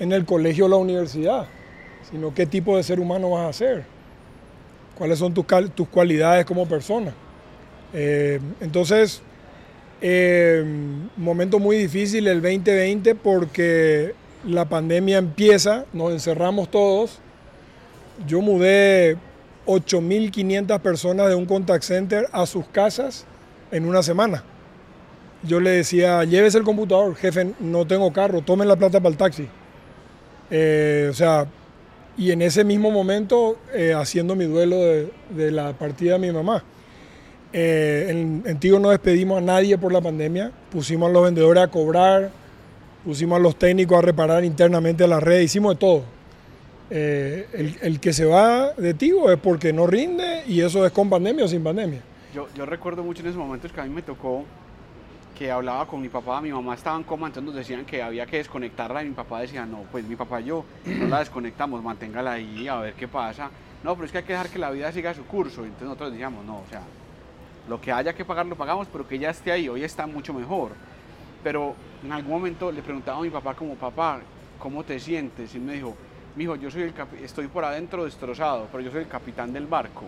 [0.01, 1.45] en el colegio o la universidad,
[2.11, 3.85] sino qué tipo de ser humano vas a ser,
[4.97, 5.45] cuáles son tus,
[5.75, 7.13] tus cualidades como persona.
[7.93, 9.23] Eh, entonces,
[10.01, 10.65] Eh,
[11.17, 14.15] momento muy difícil el 2020 porque
[14.47, 17.19] la pandemia empieza, nos encerramos todos.
[18.27, 19.17] Yo mudé
[19.67, 23.27] 8.500 personas de un contact center a sus casas
[23.71, 24.45] en una semana.
[25.43, 29.17] Yo le decía, llévese el computador, jefe, no tengo carro, tomen la plata para el
[29.17, 29.49] taxi.
[30.51, 31.47] Eh, o sea,
[32.17, 36.65] y en ese mismo momento eh, haciendo mi duelo de, la partida de mi mamá.
[37.53, 41.63] Eh, en, en Tigo no despedimos a nadie por la pandemia, pusimos a los vendedores
[41.63, 42.31] a cobrar,
[43.05, 46.03] pusimos a los técnicos a reparar internamente la red, hicimos de todo.
[46.91, 51.09] el, el, que se va de Tigo es porque no rinde y eso es con
[51.09, 52.01] pandemia o sin pandemia.
[52.35, 54.45] Yo, yo recuerdo mucho en esos momentos que a mí me tocó
[55.39, 58.27] que hablaba con mi papá, mi mamá estaba en coma, entonces nos decían que había
[58.27, 61.81] que desconectarla y mi papá decía, no, pues mi papá y yo no la desconectamos,
[61.81, 63.49] manténgala ahí a ver qué pasa.
[63.85, 65.63] No, pero es que hay que dejar que la vida siga su curso.
[65.63, 66.83] Entonces nosotros decíamos, no, o sea,
[67.69, 70.33] lo que haya que pagar lo pagamos, pero que ella esté ahí, hoy está mucho
[70.33, 70.73] mejor.
[71.45, 74.21] Pero en algún momento le preguntaba a mi papá como, papá,
[74.59, 75.55] ¿cómo te sientes?
[75.55, 75.95] Y me dijo,
[76.35, 80.05] mijo, yo soy el estoy por adentro destrozado, pero yo soy el capitán del barco.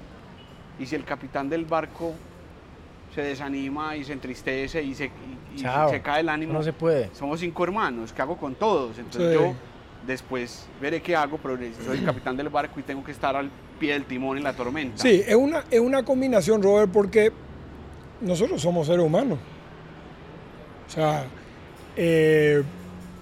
[0.79, 2.15] Y si el capitán del barco
[3.15, 5.11] se desanima y se entristece y se,
[5.57, 6.53] se cae el ánimo.
[6.53, 7.11] No se puede.
[7.15, 8.99] Somos cinco hermanos, ¿qué hago con todos?
[8.99, 9.55] Entonces yo
[10.07, 13.51] después veré qué hago, pero soy el capitán del barco y tengo que estar al
[13.79, 14.99] pie del timón en la tormenta.
[14.99, 17.33] Sí, es una, es una combinación, Robert, porque
[18.21, 19.39] nosotros somos seres humanos.
[20.89, 21.25] O sea,
[21.97, 22.63] eh,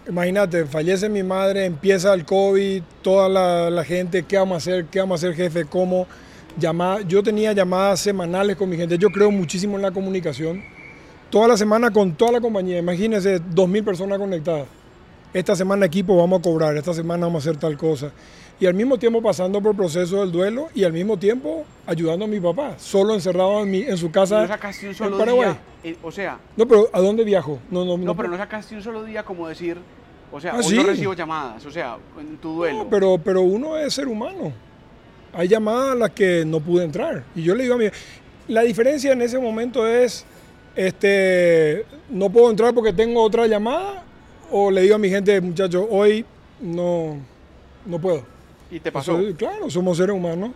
[0.09, 3.29] imagínate, fallece mi madre, empieza el COVID, toda
[3.71, 4.87] la, gente, ¿qué vamos a hacer?
[4.87, 5.65] ¿Qué vamos a hacer, jefe?
[5.65, 6.07] ¿Cómo?
[7.07, 8.99] yo tenía llamadas semanales con mi gente.
[8.99, 10.63] Yo creo muchísimo en la comunicación.
[11.31, 12.79] Toda la semana con toda la compañía.
[12.79, 14.67] Imagínense, 2.000 personas conectadas.
[15.33, 18.11] Esta semana equipo vamos a cobrar, esta semana vamos a hacer tal cosa.
[18.61, 22.25] Y al mismo tiempo pasando por el proceso del duelo y al mismo tiempo ayudando
[22.25, 25.59] a mi papá, solo encerrado en, mi, en su casa ¿No sacaste un solo Día,
[25.85, 26.38] eh, o sea...
[26.57, 27.61] No, pero ¿a dónde viajo?
[27.71, 29.79] No, no, no, pero no sacaste un solo día como decir...
[30.31, 32.85] O sea, ah, no recibo llamadas, o sea, en tu duelo.
[32.85, 34.53] No, pero, pero uno es ser humano
[35.33, 37.25] hay llamadas a las que no pude entrar.
[37.35, 37.87] Y yo le digo a mi...
[38.49, 40.25] La diferencia en ese momento es,
[40.75, 44.03] este, no puedo entrar porque tengo otra llamada,
[44.51, 46.25] o le digo a mi gente, muchachos, hoy
[46.61, 47.18] no,
[47.85, 48.25] no puedo.
[48.70, 49.18] ¿Y te pasó?
[49.37, 50.50] claro, somos seres humanos.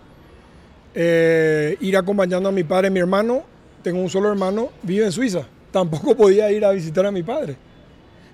[0.95, 3.43] Eh, ir acompañando a mi padre, mi hermano,
[3.83, 5.47] tengo un solo hermano, vive en Suiza.
[5.71, 7.57] Tampoco podía ir a visitar a mi padre.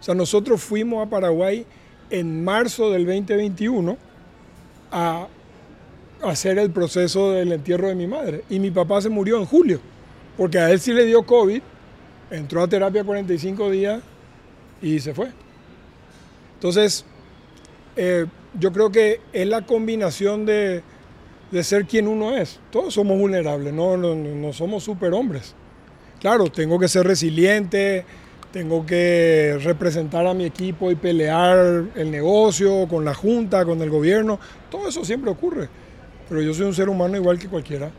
[0.00, 1.64] O sea, nosotros fuimos a Paraguay
[2.10, 3.96] en marzo del 2021
[4.90, 5.28] a
[6.22, 8.44] hacer el proceso del entierro de mi madre.
[8.50, 9.80] Y mi papá se murió en julio,
[10.36, 11.60] porque a él sí le dio COVID,
[12.30, 14.00] entró a terapia 45 días
[14.82, 15.28] y se fue.
[16.54, 17.04] Entonces,
[17.96, 18.26] eh,
[18.58, 20.82] yo creo que es la combinación de,
[21.62, 22.60] ser quien uno es.
[22.70, 25.54] Todos somos vulnerables, no, no, no somos superhombres.
[26.20, 28.04] Claro, tengo que ser resiliente,
[28.52, 33.90] tengo que representar a mi equipo y pelear el negocio con la junta, con el
[33.90, 34.38] gobierno.
[34.70, 35.68] Todo eso siempre ocurre
[36.28, 37.90] pero yo soy un ser humano igual que cualquiera.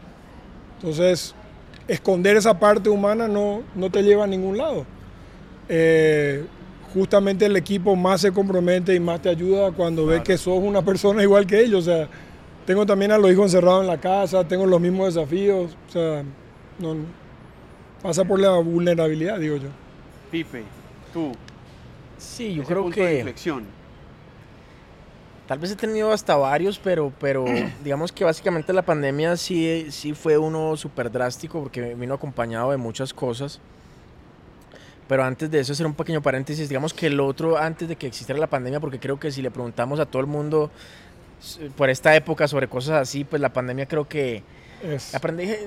[0.75, 1.33] Entonces,
[1.87, 4.85] esconder esa parte humana no, no te lleva a ningún lado.
[5.67, 6.45] Eh,
[6.93, 10.81] justamente el equipo más se compromete y más te ayuda cuando ve que sos una
[10.81, 11.87] persona igual que ellos.
[11.87, 12.09] O sea,
[12.65, 15.75] tengo también a los hijos encerrados en la casa, tengo los mismos desafíos.
[15.87, 16.23] O sea,
[16.79, 16.95] no,
[18.01, 19.69] pasa por la vulnerabilidad, digo yo.
[20.31, 20.63] Pipe,
[21.13, 21.31] tú.
[22.17, 23.33] Sí, yo creo que.
[25.47, 27.43] Tal vez he tenido hasta varios, pero, pero
[27.83, 32.77] digamos que básicamente la pandemia sí, sí fue uno súper drástico porque vino acompañado de
[32.77, 33.59] muchas cosas.
[35.09, 38.05] Pero antes de eso, hacer un pequeño paréntesis, digamos que el otro, antes de que
[38.05, 40.69] existiera la pandemia, porque creo que si le preguntamos a todo el mundo
[41.75, 44.43] por esta época sobre cosas así, pues la pandemia creo que...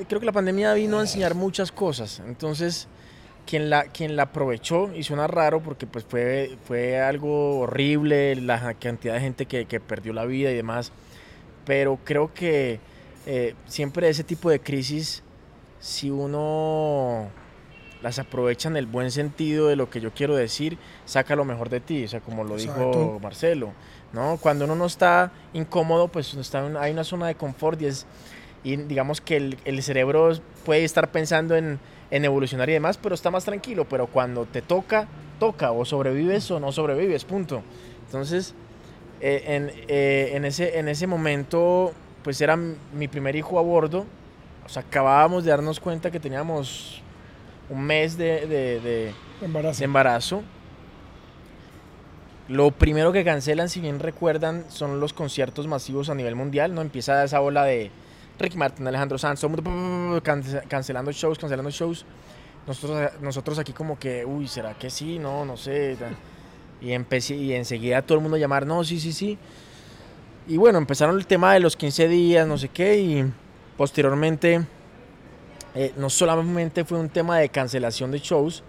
[0.07, 2.23] creo que la pandemia vino a enseñar muchas cosas.
[2.25, 2.87] Entonces,
[3.45, 8.75] quien la, quien la aprovechó y suena raro porque pues fue, fue algo horrible la
[8.75, 10.93] cantidad de gente que, que perdió la vida y demás,
[11.67, 12.79] pero creo que
[13.27, 15.25] eh, siempre ese tipo de crisis,
[15.81, 17.29] si uno
[18.03, 21.69] las aprovecha en el buen sentido de lo que yo quiero decir, saca lo mejor
[21.69, 23.73] de ti, o sea, como lo dijo Marcelo,
[24.13, 24.39] ¿no?
[24.41, 28.07] Cuando uno no está incómodo, pues está hay una zona de confort y es,
[28.65, 30.33] y digamos que el, el cerebro
[30.65, 31.79] puede estar pensando en
[32.13, 33.87] en evolucionar y demás, pero está más tranquilo.
[33.89, 35.09] Pero cuando te toca,
[35.41, 37.63] toca, o sobrevives o no sobrevives, punto.
[38.05, 38.55] Entonces,
[39.21, 44.05] eh, en, eh, en, ese, en ese momento, pues era mi primer hijo a bordo.
[44.67, 47.02] O sea, acabábamos de darnos cuenta que teníamos
[47.73, 49.85] un mes de, de, embarazo.
[49.85, 50.43] embarazo.
[52.49, 56.75] Lo primero que cancelan, si bien recuerdan, son los conciertos masivos a nivel mundial.
[56.75, 57.91] No empieza esa ola de
[58.39, 59.41] Ricky Martin, Alejandro Sanz,
[60.69, 62.05] cancelando shows, cancelando shows.
[62.67, 65.19] nosotros, nosotros aquí como que, uy, ¿será que sí?
[65.19, 65.97] No, no sé.
[66.83, 69.39] Y, empecé, y enseguida todo el mundo a llamar, no, sí, sí, sí.
[70.47, 73.33] Y bueno, empezaron el tema de los 15 días, no sé qué, y
[73.79, 74.67] posteriormente
[75.75, 78.63] eh, no solamente fue un tema de cancelación de shows,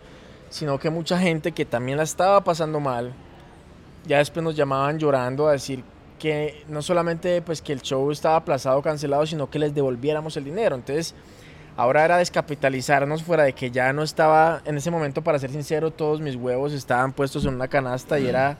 [0.49, 3.13] sino que mucha gente que también la estaba pasando mal,
[4.05, 5.83] ya después nos llamaban llorando a decir
[6.19, 10.37] que no solamente pues que el show estaba aplazado o cancelado, sino que les devolviéramos
[10.37, 10.75] el dinero.
[10.75, 11.15] Entonces,
[11.75, 15.91] ahora era descapitalizarnos fuera de que ya no estaba, en ese momento, para ser sincero,
[15.91, 18.57] todos mis huevos estaban puestos en una canasta y era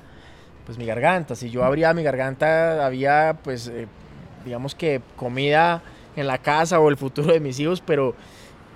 [0.66, 1.36] pues mi garganta.
[1.36, 3.88] Si yo abría mi garganta, había pues, eh,
[4.44, 5.82] digamos que comida
[6.16, 8.16] en la casa o el futuro de mis hijos, pero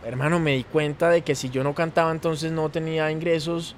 [0.05, 3.75] hermano, me di cuenta de que si yo no cantaba, entonces no tenía ingresos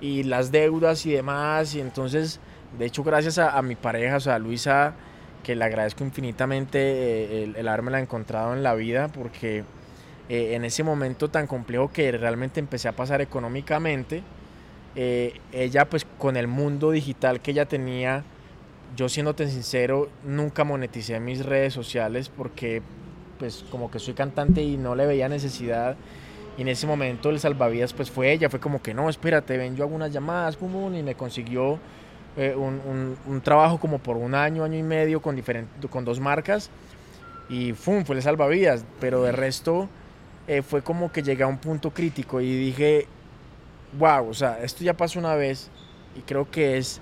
[0.00, 2.40] y las deudas y demás, y entonces,
[2.78, 4.94] de hecho, gracias a, mi pareja, o sea, a Luisa,
[5.42, 9.64] que le agradezco infinitamente eh, el, el, haberme la encontrado en la vida, porque
[10.30, 14.22] eh, en ese momento tan complejo que realmente empecé a pasar económicamente,
[14.94, 18.22] eh, ella pues con el mundo digital que ella tenía,
[18.96, 22.80] yo siéndote sincero, nunca moneticé mis redes sociales porque
[23.40, 25.96] pues como que soy cantante y no le veía necesidad.
[26.56, 29.74] Y en ese momento el salvavidas pues fue ella, fue como que no, espérate, ven,
[29.74, 31.78] yo hago unas llamadas común y me consiguió
[32.36, 35.42] eh, un, un, trabajo como por un año, año y medio con,
[35.90, 36.70] con dos marcas
[37.48, 39.88] y fue el salvavidas, pero de resto
[40.68, 43.06] fue como que llegué a un punto crítico y dije,
[43.98, 45.70] wow, o sea, esto ya pasó una vez
[46.16, 47.00] y creo que es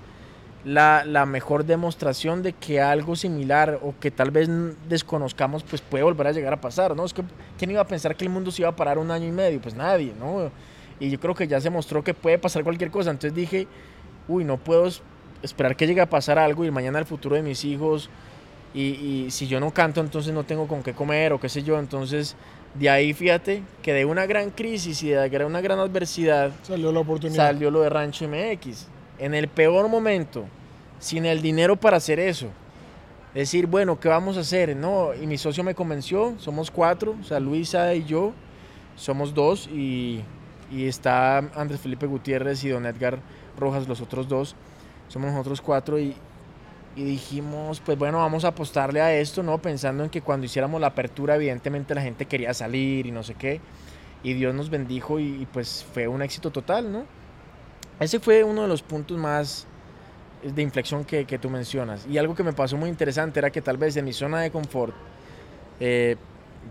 [0.65, 4.49] la, la, mejor demostración de que algo similar o que tal vez
[4.87, 7.05] desconozcamos, pues puede volver a llegar a pasar, ¿no?
[7.05, 7.23] Es que,
[7.57, 9.61] ¿quién iba a pensar que el mundo se iba a parar un año y medio?
[9.61, 10.51] Pues nadie, ¿no?
[10.99, 13.67] Y yo creo que ya se mostró que puede pasar cualquier cosa, entonces dije,
[14.27, 14.89] uy, no puedo
[15.41, 18.09] esperar que llegue a pasar algo y mañana el futuro de mis hijos
[18.73, 21.63] y, y si yo no canto entonces no tengo con qué comer o qué sé
[21.63, 22.35] yo, entonces
[22.73, 26.99] de ahí, fíjate, que de una gran crisis y de una gran adversidad salió la
[26.99, 27.47] oportunidad.
[27.47, 28.87] Salió lo de Rancho MX.
[29.19, 30.45] En el peor momento,
[30.99, 32.47] sin el dinero para hacer eso.
[33.33, 34.75] Decir, bueno, ¿qué vamos a hacer?
[34.75, 38.33] No, y mi socio me convenció, somos cuatro, o sea, Luisa y yo,
[38.95, 40.21] somos dos, y,
[40.71, 43.19] y está Andrés Felipe Gutiérrez y don Edgar
[43.57, 44.55] Rojas, los otros dos,
[45.09, 46.15] somos nosotros cuatro, y,
[46.95, 49.57] y dijimos, pues bueno, vamos a apostarle a esto, ¿no?
[49.59, 53.35] Pensando en que cuando hiciéramos la apertura, evidentemente la gente quería salir y no sé
[53.35, 53.61] qué.
[54.23, 57.05] Y Dios nos bendijo y, pues fue un éxito total, ¿no?
[57.99, 59.67] Ese fue uno de los puntos más
[60.43, 62.05] de inflexión que, que tú mencionas.
[62.09, 64.51] Y algo que me pasó muy interesante era que tal vez en mi zona de
[64.51, 64.93] confort,
[65.79, 66.15] eh,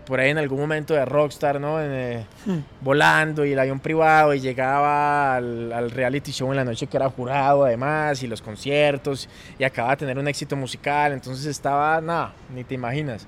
[0.05, 1.81] por ahí en algún momento de Rockstar, ¿no?
[1.81, 2.57] Eh, hmm.
[2.81, 7.09] Volando y el avión privado y llegaba al, reality show en la noche que era
[7.09, 12.33] jurado además y los conciertos y acababa de tener un éxito musical, entonces estaba, nada,
[12.53, 13.27] ni te imaginas.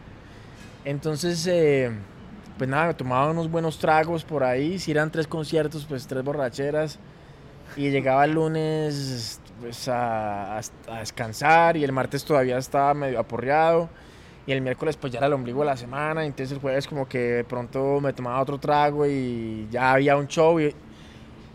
[0.85, 1.91] Entonces, eh,
[2.57, 6.99] pues nada, tomaba unos buenos tragos por ahí, si eran tres conciertos, pues tres borracheras
[7.75, 13.89] y llegaba el lunes pues a, a descansar y el martes todavía estaba medio aporreado.
[14.47, 17.07] Y el miércoles pues ya era el ombligo de la semana, entonces el jueves como
[17.07, 20.59] que de pronto me tomaba otro trago y ya había un show.
[20.59, 20.73] Y,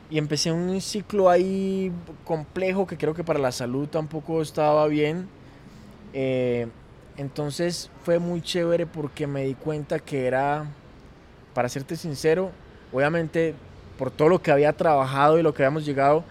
[0.09, 1.93] y empecé un ciclo ahí
[2.25, 5.29] complejo que creo que para la salud tampoco estaba bien.
[6.13, 6.69] Eh,
[7.17, 10.67] entonces fue muy chévere porque me di cuenta que era,
[11.55, 12.53] para serte sincero,
[12.93, 13.55] obviamente
[13.99, 16.25] por todo lo que había trabajado y lo que habíamos llegado,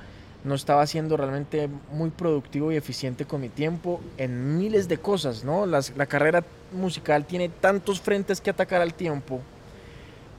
[0.44, 5.44] no estaba siendo realmente muy productivo y eficiente con mi tiempo en miles de cosas,
[5.44, 5.66] ¿no?
[5.66, 9.42] la carrera musical tiene tantos frentes que atacar al tiempo,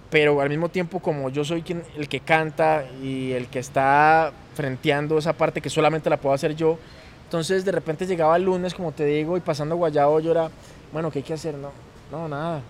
[0.09, 4.33] pero al mismo tiempo como yo soy quien, el que canta y el que está
[4.55, 6.79] frenteando esa parte que solamente la puedo hacer yo,
[7.25, 10.51] entonces de repente llegaba el lunes, como te digo, y pasando guayabo yo era,
[10.93, 11.57] bueno, ¿qué hay que hacer?
[11.57, 11.73] No,
[12.13, 12.61] no, nada,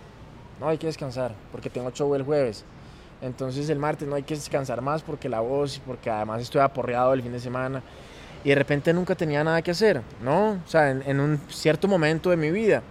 [0.59, 2.64] no hay que descansar porque tengo show el jueves
[3.27, 6.61] entonces el martes no hay que descansar más porque la voz y porque además estoy
[6.61, 7.83] aporreado el fin de semana.
[8.45, 10.51] Y de repente nunca tenía nada que hacer, ¿no?
[10.53, 12.83] O sea, en, un cierto momento de mi vida.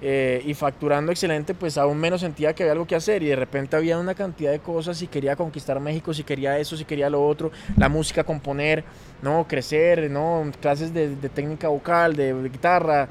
[0.00, 3.22] Eh, y facturando excelente, pues aún menos sentía que había algo que hacer.
[3.22, 4.98] Y de repente había una cantidad de cosas.
[4.98, 7.50] Si quería conquistar México, si quería eso, si quería lo otro.
[7.76, 8.84] La música, componer,
[9.22, 9.46] ¿no?
[9.48, 10.50] Crecer, ¿no?
[10.60, 13.08] Clases de, técnica vocal, de, guitarra.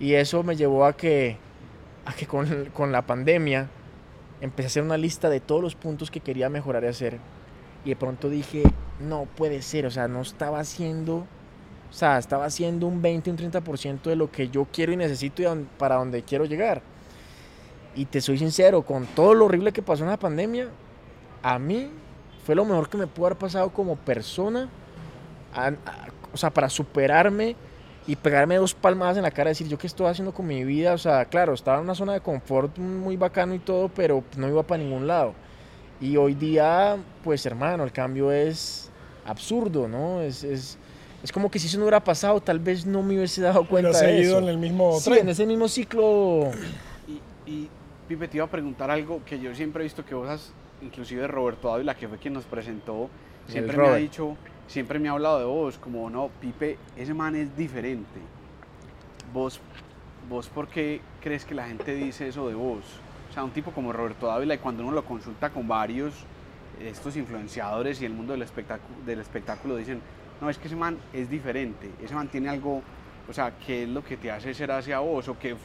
[0.00, 1.36] Y eso me llevó a que,
[2.06, 3.68] a que con, con la pandemia
[4.44, 7.18] empecé a hacer una lista de todos los puntos que quería mejorar y hacer.
[7.82, 8.62] Y de pronto dije,
[9.00, 11.16] no puede ser, o sea, no estaba haciendo,
[11.90, 15.42] o sea, estaba haciendo un 20, un 30% de lo que yo quiero y necesito
[15.42, 16.82] y para donde quiero llegar.
[17.94, 20.68] Y te soy sincero, con todo lo horrible que pasó en la pandemia,
[21.42, 21.88] a mí
[22.44, 24.68] fue lo mejor que me pudo haber pasado como persona,
[26.32, 27.56] o sea, para superarme
[28.06, 30.62] y pegarme dos palmadas en la cara y decir, ¿yo qué estoy haciendo con mi
[30.64, 30.92] vida?
[30.92, 34.48] O sea, claro, estaba en una zona de confort muy bacano y todo, pero no
[34.48, 35.34] iba para ningún lado.
[36.00, 38.90] Y hoy día, pues hermano, el cambio es
[39.24, 40.20] absurdo, ¿no?
[40.20, 40.76] Es, es,
[41.22, 43.92] es como que si eso no hubiera pasado, tal vez no me hubiese dado cuenta
[43.92, 44.38] Pero de seguido eso.
[44.40, 45.22] en el mismo Sí, tren.
[45.22, 46.50] en ese mismo ciclo.
[47.08, 47.70] Y, y,
[48.06, 50.52] Pipe, te iba a preguntar algo que yo siempre he visto que vos has,
[50.82, 53.08] inclusive Roberto Ávila, que fue quien nos presentó,
[53.48, 54.36] siempre me ha dicho,
[54.66, 58.20] siempre me ha hablado de vos, como, no, Pipe, ese man es diferente.
[59.32, 59.60] Vos,
[60.28, 62.84] vos, ¿por qué crees que la gente dice eso de vos?
[63.30, 66.14] O sea, un tipo como Roberto Ávila, y cuando uno lo consulta con varios,
[66.80, 70.00] estos influenciadores y el mundo del espectáculo, del espectáculo dicen,
[70.40, 72.82] no, es que ese man es diferente, ese man tiene algo,
[73.28, 75.28] o sea, ¿qué es lo que te hace ser hacia vos?
[75.28, 75.56] ¿O qué,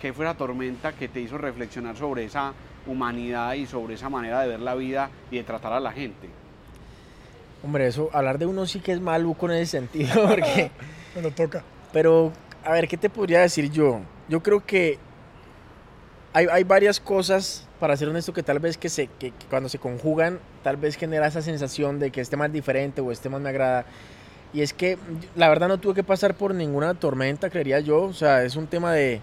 [0.00, 2.52] qué fue la tormenta que te hizo reflexionar sobre esa
[2.86, 6.28] humanidad y sobre esa manera de ver la vida y de tratar a la gente?
[7.62, 10.70] Hombre, eso, hablar de uno sí que es maluco en ese sentido, porque.
[11.14, 11.64] Pero toca.
[11.92, 12.32] Pero,
[12.64, 14.00] a ver, ¿qué te podría decir yo?
[14.28, 14.98] Yo creo que
[16.32, 19.68] hay, hay varias cosas, para ser honesto, que tal vez que, se, que, que cuando
[19.68, 23.40] se conjugan, tal vez genera esa sensación de que este más diferente o este más
[23.40, 23.86] me agrada.
[24.52, 24.98] Y es que
[25.34, 28.02] la verdad no tuve que pasar por ninguna tormenta, creería yo.
[28.02, 29.20] O sea, es un tema de,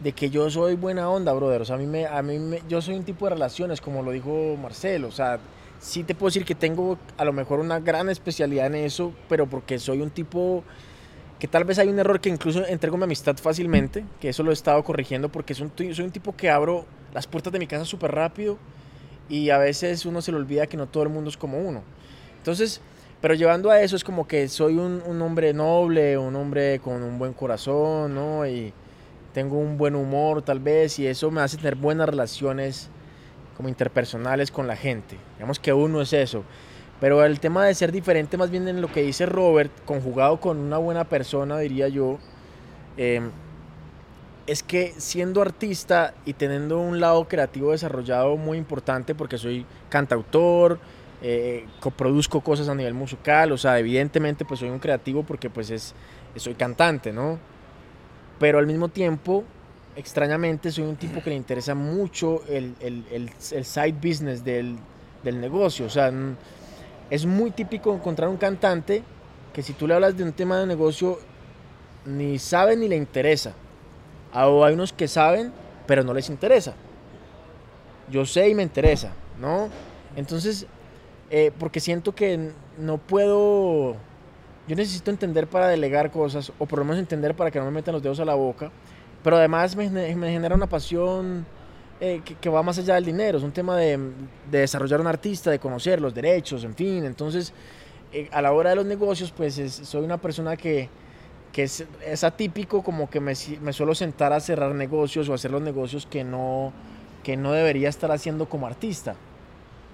[0.00, 1.62] de que yo soy buena onda, brother.
[1.62, 4.02] O sea, a mí, me, a mí me, yo soy un tipo de relaciones, como
[4.02, 5.08] lo dijo Marcelo.
[5.08, 5.38] O sea,
[5.82, 9.46] sí te puedo decir que tengo a lo mejor una gran especialidad en eso, pero
[9.46, 10.62] porque soy un tipo
[11.40, 14.52] que tal vez hay un error que incluso entrego mi amistad fácilmente, que eso lo
[14.52, 17.66] he estado corrigiendo porque soy un, soy un tipo que abro las puertas de mi
[17.66, 18.58] casa súper rápido
[19.28, 21.82] y a veces uno se le olvida que no todo el mundo es como uno.
[22.38, 22.80] Entonces,
[23.20, 27.02] pero llevando a eso es como que soy un, un hombre noble, un hombre con
[27.02, 28.46] un buen corazón, ¿no?
[28.46, 28.72] Y
[29.34, 32.88] tengo un buen humor tal vez y eso me hace tener buenas relaciones
[33.56, 35.16] como interpersonales con la gente.
[35.36, 36.44] Digamos que uno es eso.
[37.00, 40.58] Pero el tema de ser diferente, más bien en lo que dice Robert, conjugado con
[40.58, 42.18] una buena persona, diría yo,
[42.96, 43.20] eh,
[44.46, 50.78] es que siendo artista y teniendo un lado creativo desarrollado muy importante, porque soy cantautor,
[51.22, 51.66] eh,
[52.42, 55.94] cosas a nivel musical, o sea, evidentemente pues soy un creativo porque pues es,
[56.36, 57.38] soy cantante, ¿no?
[58.38, 59.44] Pero al mismo tiempo,
[59.96, 64.76] extrañamente, soy un tipo que le interesa mucho el, el- el- side business del,
[65.22, 66.12] del negocio, o sea,
[67.10, 69.02] es muy típico encontrar un cantante
[69.52, 71.18] que si tú le hablas de un tema de negocio,
[72.06, 73.52] ni sabe ni le interesa.
[74.34, 75.52] O hay unos que saben,
[75.86, 76.72] pero no les interesa.
[78.10, 79.68] Yo sé y me interesa, ¿no?
[80.16, 80.66] Entonces,
[81.30, 83.94] eh, porque siento que no puedo...
[84.66, 87.72] Yo necesito entender para delegar cosas, o por lo menos entender para que no me
[87.72, 88.70] metan los dedos a la boca,
[89.22, 91.44] pero además me, gene- me genera una pasión
[92.00, 93.96] eh, que, que va más allá del dinero, es un tema de,
[94.50, 97.52] de desarrollar un artista, de conocer los derechos, en fin, entonces
[98.12, 100.88] eh, a la hora de los negocios, pues es- soy una persona que,
[101.52, 105.50] que es, es atípico, como que me, me suelo sentar a cerrar negocios o hacer
[105.50, 106.72] los negocios que no,
[107.22, 109.14] que no debería estar haciendo como artista.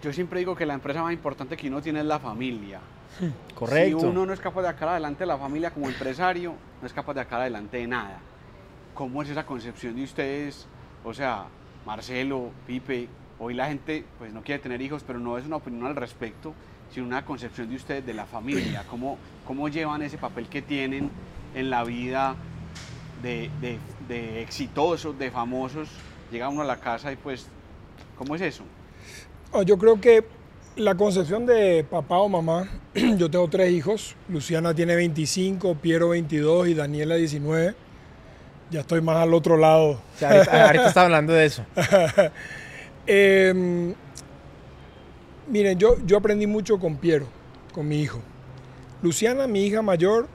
[0.02, 2.78] Yo siempre digo que la empresa más importante que uno tiene es la familia.
[3.54, 3.98] Correcto.
[4.00, 7.14] Si uno no es capaz de sacar adelante la familia como empresario, no es capaz
[7.14, 8.20] de sacar adelante nada.
[8.98, 10.66] ¿Cómo es esa concepción de ustedes?
[11.04, 11.44] O sea,
[11.86, 13.06] Marcelo, Pipe,
[13.38, 16.52] hoy la gente pues no quiere tener hijos, pero no es una opinión al respecto,
[16.92, 18.84] sino una concepción de ustedes de la familia.
[18.90, 21.12] ¿Cómo, cómo llevan ese papel que tienen
[21.54, 22.34] en la vida
[23.22, 23.78] de, de-
[24.08, 25.88] de exitosos, de famosos?
[26.32, 27.46] Llega uno a la casa y pues,
[28.16, 28.64] ¿cómo es eso?
[29.52, 30.24] Oh, yo creo que
[30.74, 32.68] la concepción de papá o mamá,
[33.16, 37.86] yo tengo tres hijos, Luciana tiene 25, Piero 22 y Daniela 19.
[38.70, 39.90] Ya estoy más al otro lado.
[39.90, 41.64] O sea, ahorita, ahorita estaba hablando de eso.
[43.10, 43.94] Eh,
[45.48, 47.26] miren, yo, yo aprendí mucho con Piero,
[47.72, 48.20] con mi hijo.
[49.00, 50.28] Luciana, mi hija mayor,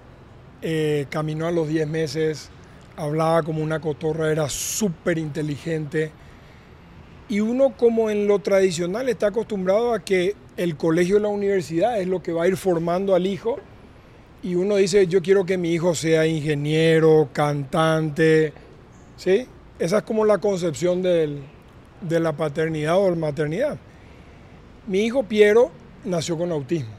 [0.63, 2.49] eh, caminó a los 10 meses,
[2.95, 6.11] hablaba como una cotorra, era súper inteligente.
[7.29, 11.99] Y uno como en lo tradicional está acostumbrado a que el colegio y la universidad
[11.99, 13.59] es lo que va a ir formando al hijo.
[14.43, 18.53] Y uno dice, yo quiero que mi hijo sea ingeniero, cantante,
[19.15, 19.47] ¿sí?
[19.79, 21.41] Esa es como la concepción del,
[22.01, 23.77] de la paternidad o la maternidad.
[24.85, 25.71] Mi hijo Piero
[26.03, 26.91] nació con autismo.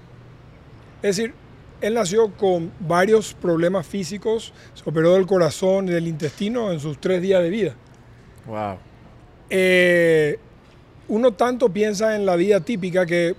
[1.02, 1.34] Es decir,
[1.80, 6.98] él nació con varios problemas físicos, se operó del corazón y del intestino en sus
[6.98, 7.74] tres días de vida.
[8.46, 8.78] Wow.
[9.50, 10.38] Eh,
[11.08, 13.36] uno tanto piensa en la vida típica que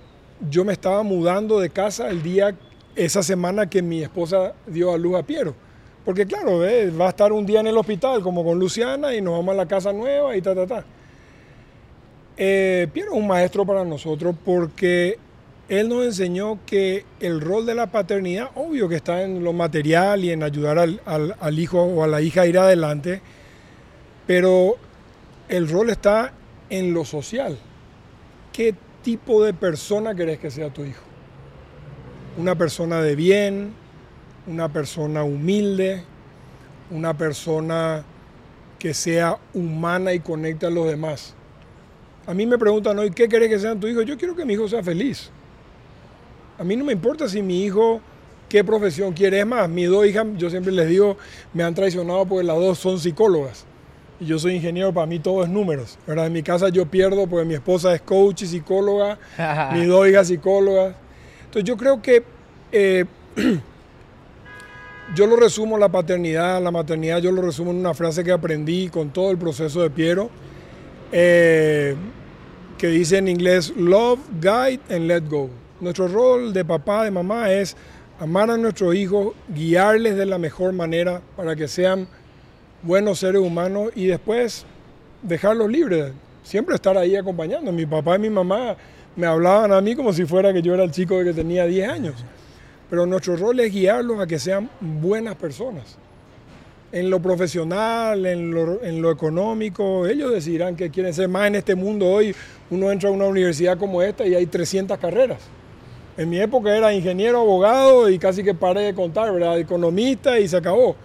[0.48, 2.54] yo me estaba mudando de casa el día,
[2.96, 5.54] esa semana que mi esposa dio a luz a Piero.
[6.04, 9.34] Porque claro, va a estar un día en el hospital como con Luciana y nos
[9.34, 10.84] vamos a la casa nueva y ta, ta, ta.
[12.36, 15.18] Eh, Piero es un maestro para nosotros porque
[15.68, 20.24] él nos enseñó que el rol de la paternidad, obvio que está en lo material
[20.24, 23.20] y en ayudar al, al- al hijo o a la hija a ir adelante,
[24.26, 24.76] pero
[25.48, 26.32] el rol está
[26.70, 27.58] en lo social.
[28.52, 31.02] ¿Qué tipo de persona querés que sea tu hijo.
[32.38, 33.72] Una persona de bien,
[34.46, 36.04] una persona humilde,
[36.90, 38.04] una persona
[38.78, 41.34] que sea humana y conecte a los demás.
[42.26, 44.02] A mí me preguntan hoy, ¿qué querés que sea tu hijo?
[44.02, 45.30] Yo quiero que mi hijo sea feliz.
[46.58, 48.00] A mí no me importa si mi hijo
[48.48, 49.40] qué profesión quiere.
[49.40, 51.16] Es más, mis dos hijas, yo siempre les digo,
[51.54, 53.64] me han traicionado porque las dos son psicólogas.
[54.18, 55.98] Y yo soy ingeniero, para mí todo es números.
[56.06, 56.26] ¿verdad?
[56.26, 59.18] En mi casa yo pierdo porque mi esposa es coach y psicóloga,
[59.72, 60.94] mis dos hijas psicólogas.
[61.56, 62.22] Entonces yo creo que
[62.70, 63.06] eh,
[65.14, 68.90] yo lo resumo la paternidad, la maternidad, yo lo resumo en una frase que aprendí
[68.90, 70.28] con todo el proceso de Piero,
[71.12, 71.96] eh,
[72.76, 75.48] que dice en inglés, love, guide and let go.
[75.80, 77.74] Nuestro rol de papá, de mamá es
[78.20, 82.06] amar a nuestros hijos, guiarles de la mejor manera para que sean
[82.82, 84.66] buenos seres humanos y después
[85.22, 87.72] dejarlos libres, siempre estar ahí acompañando.
[87.72, 88.76] Mi papá y mi mamá
[89.16, 91.88] me hablaban a mí como si fuera que yo era el chico que tenía 10
[91.88, 92.14] años,
[92.88, 95.98] pero nuestro rol es guiarlos a que sean buenas personas.
[96.92, 101.56] En lo profesional, en lo, en lo económico, ellos decidirán que quieren ser más en
[101.56, 102.34] este mundo hoy.
[102.70, 105.40] Uno entra a una universidad como esta y hay 300 carreras
[106.16, 109.58] en mi época era ingeniero, abogado y casi que paré de contar, ¿verdad?
[109.58, 110.96] Economista y se acabó.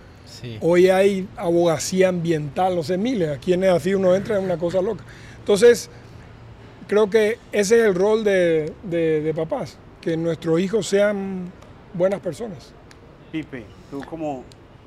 [0.61, 3.29] Hoy hay abogacía ambiental, no sé, miles.
[3.29, 5.03] Aquí en así uno entra en una cosa loca.
[5.37, 5.89] Entonces,
[6.91, 11.49] creo que ese es el rol de, de papás, que nuestros hijos sean
[11.93, 12.73] buenas personas.
[13.31, 14.43] Pipe, tú como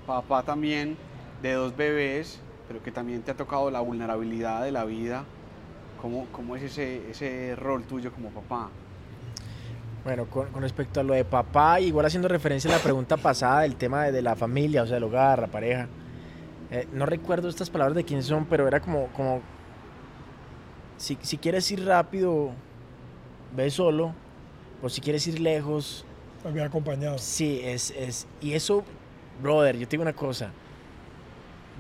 [0.07, 0.99] papá también
[1.41, 5.25] de dos bebés, pero que también te ha tocado la vulnerabilidad de la vida,
[5.99, 8.69] ¿cómo, cómo es ese, ese rol tuyo como papá?
[10.05, 13.77] Bueno, con, respecto a lo de papá, igual haciendo referencia a la pregunta pasada del
[13.77, 15.89] tema de, la familia, o sea, el hogar, la pareja.
[16.71, 19.41] Eh, no recuerdo estas palabras de quién son, pero era como, como
[20.97, 22.51] si, si quieres ir rápido,
[23.57, 24.15] ve solo,
[24.83, 26.05] o si quieres ir lejos.
[26.43, 27.19] También acompañado.
[27.19, 28.85] Sí, es, es, y eso,
[29.43, 30.51] brother, yo te digo una cosa.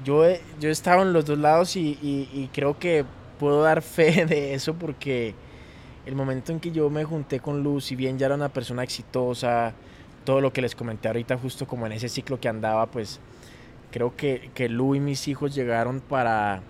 [0.05, 3.05] Yo he, yo he estado en los dos lados y, y creo que
[3.39, 5.35] puedo dar fe de eso porque
[6.07, 8.83] el momento en que yo me junté con Luz, si bien ya era una persona
[8.83, 9.75] exitosa,
[10.25, 13.21] todo lo que les comenté ahorita, justo como en ese ciclo que andaba, pues
[13.91, 16.62] creo que, que Lu y mis hijos llegaron para,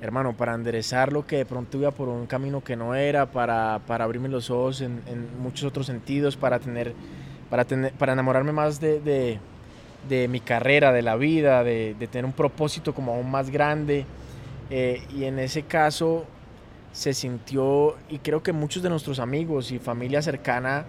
[0.00, 3.80] hermano, para enderezar lo que de pronto iba por un camino que no era, para,
[3.86, 5.00] para abrirme los ojos en,
[5.38, 6.94] muchos otros sentidos, para tener,
[7.50, 9.38] para tener, para enamorarme más de,
[10.08, 14.06] de, mi carrera, de la vida, de, tener un propósito como aún más grande.
[14.70, 16.24] Eh, y en ese caso,
[16.92, 20.84] se sintió, y creo que muchos de nuestros amigos y familia cercana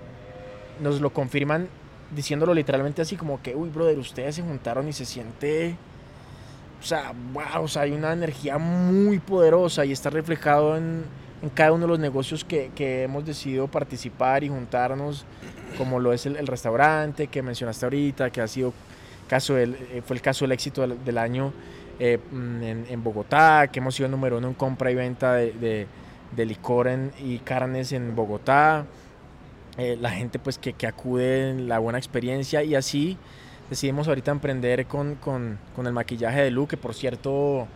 [0.80, 1.68] nos lo confirman
[2.16, 5.76] diciéndolo literalmente así como que, uy, brother, ustedes se juntaron y se siente,
[6.82, 11.04] o sea, wow, o sea, hay una energía muy poderosa y está reflejado en,
[11.44, 15.26] en cada uno de los negocios que, que, hemos decidido participar y juntarnos,
[15.78, 18.74] como lo es el, restaurante que mencionaste ahorita, que ha sido
[19.28, 21.54] caso del, eh, fue el caso del éxito del año
[22.00, 25.88] eh, mm, en, Bogotá, que hemos sido número uno en compra y venta de,
[26.36, 26.90] licor
[27.24, 28.86] y carnes en Bogotá.
[29.78, 33.18] Eh, la gente pues que, que, acude en la buena experiencia y así
[33.72, 37.68] decidimos ahorita emprender con, con, con el maquillaje de Lu, que por cierto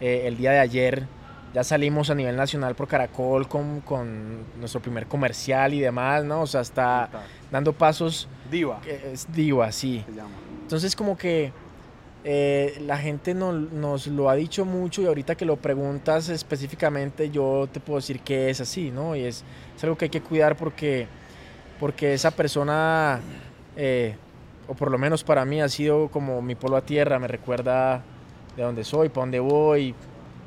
[0.00, 1.06] eh, el día de ayer
[1.54, 6.42] ya salimos a nivel nacional por Caracol con, con, nuestro primer comercial y demás, ¿no?
[6.42, 7.08] O sea, está
[7.50, 8.28] dando pasos.
[8.50, 8.80] Diva.
[8.84, 10.04] Es diva, sí.
[10.62, 11.52] Entonces como que
[12.24, 17.68] eh, la gente nos lo ha dicho mucho y ahorita que lo preguntas específicamente yo
[17.72, 19.14] te puedo decir que es así, ¿no?
[19.14, 19.44] Y es,
[19.80, 21.06] algo que hay que cuidar porque,
[21.78, 23.20] porque esa persona,
[23.76, 24.16] eh,
[24.68, 28.02] o por lo menos para mí, ha sido como mi polo a tierra, me recuerda
[28.56, 29.94] de dónde soy, para dónde voy,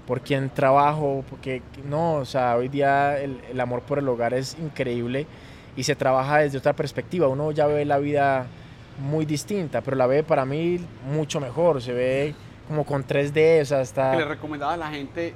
[0.08, 4.34] por quién trabajo, porque no, o sea, hoy día el, el amor por el hogar
[4.34, 5.28] es increíble
[5.76, 8.48] y se trabaja desde otra perspectiva, uno ya ve la vida
[9.00, 12.36] muy distinta, pero la ve para mí mucho mejor, se ve
[12.68, 14.16] como con 3D, o sea, está...
[14.16, 15.34] le recomendaba a la gente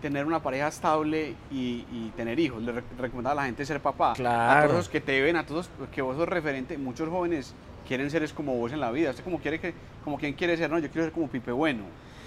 [0.00, 4.12] tener una pareja estable y, tener hijos, le recomendaba a la gente ser papá.
[4.14, 4.60] Claro.
[4.60, 7.54] A todos los que te ven, a todos que vos sos referente, muchos jóvenes
[7.88, 9.72] quieren ser como vos en la vida, usted como quiere que,
[10.04, 11.84] como quien quiere ser, no, yo quiero ser como Pipe Bueno.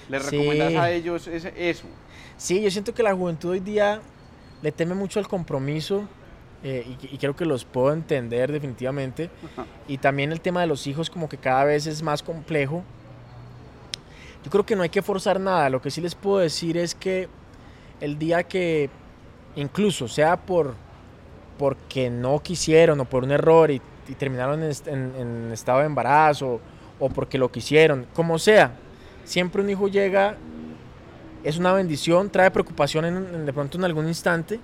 [0.09, 1.88] ¿Le recomendas a ellos eso?
[2.36, 4.01] Sí, yo siento que la juventud hoy día
[4.62, 6.07] le teme mucho al compromiso,
[6.64, 9.30] eh, y, creo que los puedo entender definitivamente.
[9.88, 12.84] Y también el tema de los hijos como que cada vez es más complejo.
[14.43, 15.70] Yo creo que no hay que forzar nada.
[15.70, 17.30] Lo que sí les puedo decir es que
[17.99, 18.89] el día que
[19.55, 20.76] incluso sea por
[21.57, 23.82] porque no quisieron o por un error y,
[24.16, 26.59] terminaron en, estado de embarazo
[26.99, 28.74] o porque lo quisieron, como sea,
[29.24, 30.36] siempre un hijo llega,
[31.43, 34.59] es una bendición, trae preocupación de pronto en algún instante,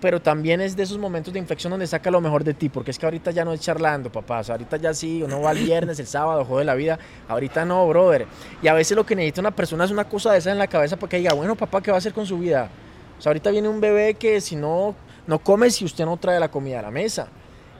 [0.00, 2.90] pero también es de esos momentos de inflexión donde saca lo mejor de ti, porque
[2.90, 5.98] es que ahorita ya no es charlando, papá, ahorita ya sí, uno va el viernes,
[5.98, 6.98] el sábado, jode la vida,
[7.28, 8.26] ahorita no, brother.
[8.62, 10.66] Y a veces lo que necesita una persona es una cosa de esa en la
[10.66, 12.68] cabeza para que diga, bueno, papá, ¿qué va a hacer con su vida?
[13.18, 14.94] O sea, ahorita viene un bebé que si no,
[15.26, 17.28] no come si usted no trae la comida a la mesa.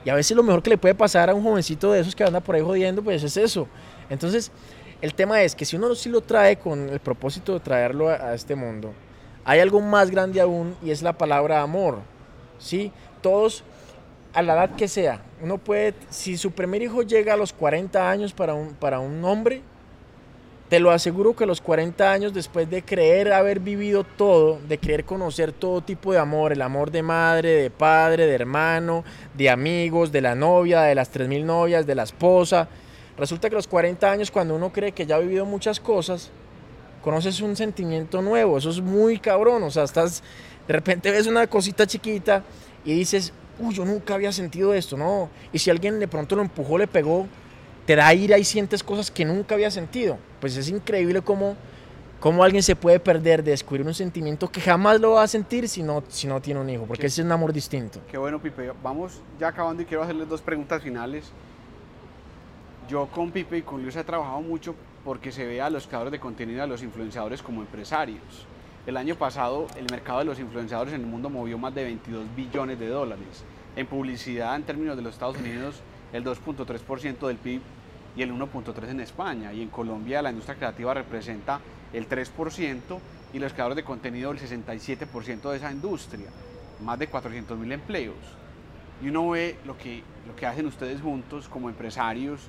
[0.07, 2.23] Y a veces lo mejor que le puede pasar a un jovencito de esos que
[2.23, 3.67] anda por ahí jodiendo, pues es eso.
[4.09, 4.53] Entonces,
[5.01, 8.13] el tema es que si uno sí lo trae con el propósito de traerlo a,
[8.13, 8.93] a este mundo,
[9.43, 11.99] hay algo más grande aún y es la palabra amor.
[12.57, 12.93] ¿sí?
[13.21, 13.65] Todos,
[14.33, 18.09] a la edad que sea, uno puede, si su primer hijo llega a los 40
[18.09, 19.61] años para un, para un hombre,
[20.69, 25.05] te lo aseguro que los 40 años después de creer haber vivido todo, de creer
[25.05, 30.11] conocer todo tipo de amor, el amor de madre, de padre, de hermano, de amigos,
[30.11, 32.67] de la novia, de las 3.000 novias, de la esposa,
[33.17, 36.31] resulta que los 40 años cuando uno cree que ya ha vivido muchas cosas,
[37.01, 40.21] conoces un sentimiento nuevo, eso es muy cabrón, o sea, estás,
[40.67, 42.43] de repente ves una cosita chiquita
[42.83, 45.29] y dices, uy, yo nunca había sentido esto, ¿no?
[45.53, 47.25] Y si alguien de pronto lo empujó, le pegó,
[47.87, 50.17] te da ira y sientes cosas que nunca había sentido.
[50.41, 51.55] Pues es increíble cómo,
[52.19, 55.69] cómo alguien se puede perder de descubrir un sentimiento que jamás lo va a sentir
[55.69, 58.01] si no, si no tiene un hijo, porque ese es un amor distinto.
[58.11, 58.73] Qué bueno, Pipe.
[58.83, 61.31] Vamos ya acabando y quiero hacerles dos preguntas finales.
[62.89, 64.75] Yo con Pipe y con Luis he trabajado mucho
[65.05, 68.45] porque se ve a los creadores de contenido, a los influenciadores como empresarios.
[68.85, 72.25] El año pasado el mercado de los influenciadores en el mundo movió más de 22
[72.35, 73.45] billones de dólares.
[73.77, 75.81] En publicidad, en términos de los Estados Unidos,
[76.11, 77.61] el 2.3% del PIB
[78.17, 79.53] y el 1.3% en España.
[79.53, 81.61] Y en Colombia la industria creativa representa
[81.93, 82.79] el 3%
[83.33, 86.27] y los creadores de contenido el 67% de esa industria.
[86.83, 88.15] Más de 400 mil empleos.
[89.01, 92.47] Y uno ve lo que, lo que hacen ustedes juntos como empresarios,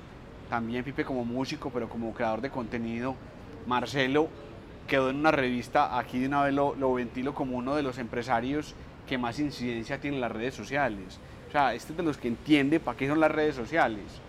[0.49, 3.15] también Pipe como músico, pero como creador de contenido.
[3.67, 4.27] Marcelo
[4.87, 7.99] quedó en una revista, aquí de una vez lo, lo ventilo como uno de los
[7.99, 8.73] empresarios
[9.07, 11.19] que más incidencia tiene en las redes sociales.
[11.47, 14.21] O sea, este es de los que entiende para qué son las redes sociales.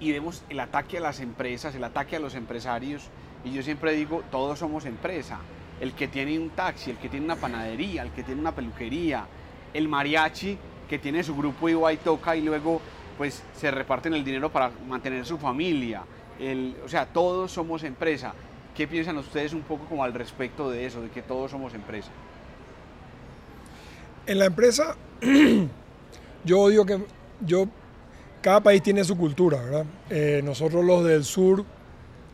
[0.00, 3.08] Y vemos el ataque a las empresas, el ataque a los empresarios.
[3.44, 5.38] Y yo siempre digo, todos somos empresa.
[5.80, 9.26] El que tiene un taxi, el que tiene una panadería, el que tiene una peluquería,
[9.72, 12.80] el mariachi que tiene su grupo y va y toca y luego
[13.16, 16.02] pues se reparten el dinero para mantener su familia.
[16.38, 18.32] El, o sea, todos somos empresa.
[18.74, 22.10] ¿Qué piensan ustedes un poco como al respecto de eso, de que todos somos empresa?
[24.26, 24.96] En la empresa,
[26.44, 26.98] yo digo que
[27.40, 27.66] yo,
[28.40, 29.84] cada país tiene su cultura, ¿verdad?
[30.08, 31.64] Eh, nosotros los del sur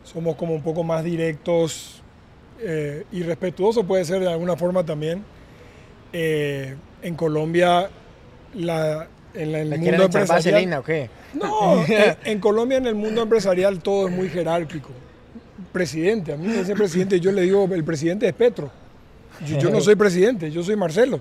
[0.03, 2.01] somos como un poco más directos
[2.61, 5.23] eh, y respetuosos, puede ser de alguna forma también.
[6.13, 7.89] Eh, en Colombia,
[8.55, 10.73] la, en la- el ¿Le mundo empresarial...
[10.79, 11.09] o qué?
[11.33, 14.89] No, en, en Colombia en el mundo empresarial todo es muy jerárquico.
[15.73, 18.71] Presidente, a mí me dice presidente, yo le digo, el presidente es Petro.
[19.45, 21.19] Yo, yo no soy presidente, yo soy Marcelo.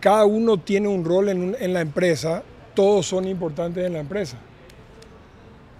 [0.00, 2.42] Cada uno tiene un rol en la empresa,
[2.74, 4.36] todos son importantes en la empresa.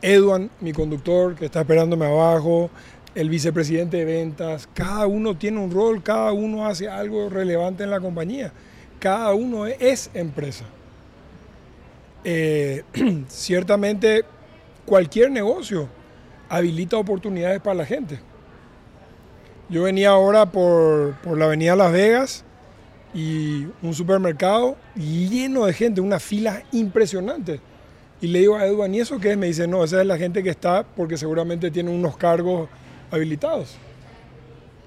[0.01, 2.71] Edwan, mi conductor, que está esperándome abajo,
[3.15, 7.91] el vicepresidente de ventas, cada uno tiene un rol, cada uno hace algo relevante en
[7.91, 8.53] la compañía.
[8.99, 10.65] Cada uno es- es empresa.
[12.25, 12.83] Eh,
[13.29, 14.25] ciertamente
[14.87, 15.89] cualquier negocio
[16.49, 18.19] habilita oportunidades para la gente.
[19.69, 22.45] Yo venía ahora por, por la avenida Las Vegas
[23.15, 27.61] y un supermercado lleno de gente, una fila impresionante.
[28.21, 29.37] Y le digo a Edwin, ¿y eso qué es?
[29.37, 32.69] Me dice, no, esa es la gente que está porque seguramente tiene unos cargos
[33.11, 33.75] habilitados.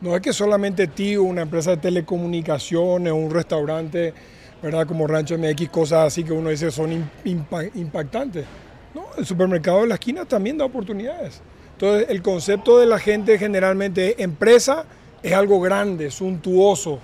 [0.01, 4.13] No es que solamente Tigo, una empresa de telecomunicaciones, un restaurante,
[4.61, 4.87] ¿verdad?
[4.87, 8.45] Como Rancho MX, cosas así que uno dice son im- impa- impactantes.
[8.93, 11.41] No, el supermercado de la esquina también da oportunidades.
[11.73, 14.85] Entonces, el concepto de la gente generalmente es empresa
[15.21, 16.99] es algo grande, suntuoso.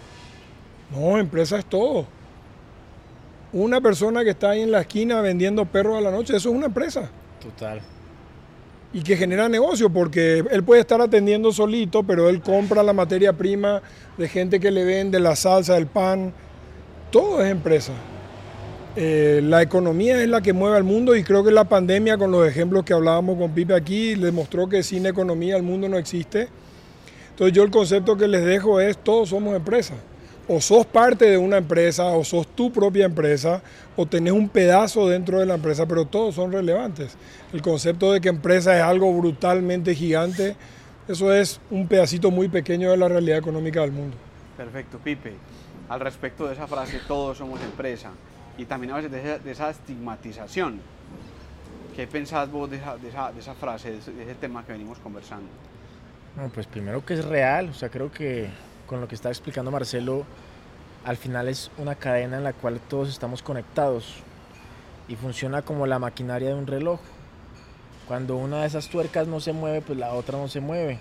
[0.92, 2.06] No, empresa es todo.
[3.54, 6.56] Una persona que está ahí en la esquina vendiendo perros a la noche, eso es
[6.56, 7.10] una empresa
[7.42, 7.82] Total.
[8.94, 13.34] y que genera negocio porque él puede estar atendiendo solito, pero él compra la materia
[13.34, 13.82] prima
[14.18, 16.34] de gente que le vende la salsa, el pan,
[17.10, 17.92] todo es empresa.
[18.96, 22.32] Eh, la economía es la que mueve al mundo y creo que la pandemia, con
[22.32, 25.98] los ejemplos que hablábamos con Pipe aquí, le mostró que sin economía el mundo no
[25.98, 26.48] existe.
[27.32, 29.96] Entonces yo el concepto que les dejo es todos somos empresa.
[30.54, 33.62] O sos parte de una empresa, o sos tu propia empresa,
[33.96, 37.16] o tenés un pedazo dentro de la empresa, pero todos son relevantes.
[37.54, 40.58] El concepto de que empresa es algo brutalmente gigante,
[41.08, 44.18] eso es un pedacito muy pequeño de la realidad económica del mundo.
[44.58, 45.36] Perfecto, Pipe.
[45.88, 48.10] Al respecto de esa frase, todos somos empresa.
[48.58, 50.82] Y también a veces de esa, de esa estigmatización.
[51.96, 54.66] ¿Qué pensás vos de esa, de esa, de esa frase, de ese, de ese tema
[54.66, 55.48] que venimos conversando?
[56.36, 58.50] No, pues primero que es real, o sea, creo que
[58.92, 60.26] con lo que está explicando Marcelo,
[61.06, 64.18] al final es una cadena en la cual todos estamos conectados
[65.08, 67.00] y funciona como la maquinaria de un reloj.
[68.06, 71.00] Cuando una de esas tuercas no se mueve, pues la otra no se mueve.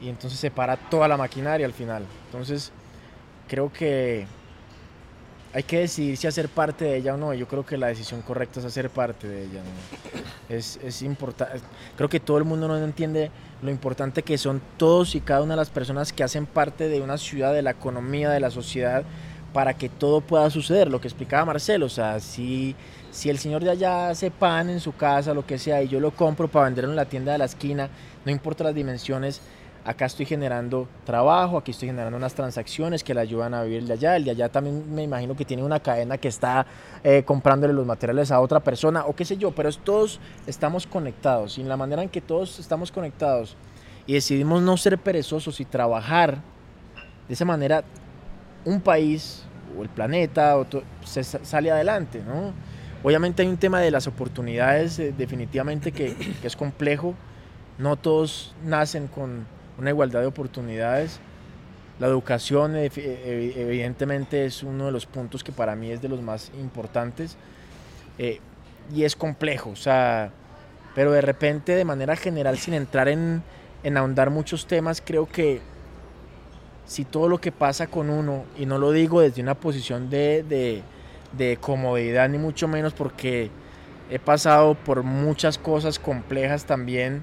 [0.00, 2.06] Y entonces se para toda la maquinaria al final.
[2.24, 2.72] Entonces,
[3.48, 4.26] creo que
[5.52, 7.32] hay que decidir si hacer parte de ella o no.
[7.34, 9.60] Yo creo que la decisión correcta es hacer parte de ella.
[10.48, 11.60] Es, es importante.
[11.96, 13.30] Creo que todo el mundo no entiende
[13.62, 17.00] lo importante que son todos y cada una de las personas que hacen parte de
[17.00, 19.04] una ciudad, de la economía, de la sociedad,
[19.52, 20.90] para que todo pueda suceder.
[20.90, 22.76] Lo que explicaba Marcelo, o sea, si,
[23.10, 25.98] si el señor de allá hace pan en su casa, lo que sea, y yo
[25.98, 27.88] lo compro para venderlo en la tienda de la esquina,
[28.24, 29.40] no importa las dimensiones,
[29.88, 33.94] acá estoy generando trabajo, aquí estoy generando unas transacciones que le ayudan a vivir de
[33.94, 34.16] allá.
[34.16, 36.66] El de allá también me imagino que tiene una cadena que está
[37.02, 41.56] eh, comprándole los materiales a otra persona o qué sé yo, pero todos estamos conectados
[41.56, 43.56] y en la manera en que todos estamos conectados
[44.06, 46.36] y decidimos no ser perezosos y trabajar
[47.26, 47.82] de esa manera,
[48.66, 49.44] un país
[49.76, 50.54] o el planeta
[51.02, 52.52] se sale adelante, ¿no?
[53.02, 57.14] Obviamente hay un tema de las oportunidades eh, definitivamente que, que es complejo.
[57.78, 59.46] No todos nacen con
[59.78, 61.20] una igualdad de oportunidades.
[61.98, 66.52] La educación evidentemente es uno de los puntos que para mí es de los más
[66.60, 67.36] importantes
[68.18, 68.40] eh,
[68.94, 70.30] y es complejo, o sea,
[70.94, 73.42] pero de repente de manera general sin entrar en,
[73.82, 75.60] en ahondar muchos temas, creo que
[76.86, 80.42] si todo lo que pasa con uno, y no lo digo desde una posición de,
[80.42, 80.82] de,
[81.36, 83.50] de comodidad ni mucho menos porque
[84.08, 87.22] he pasado por muchas cosas complejas también,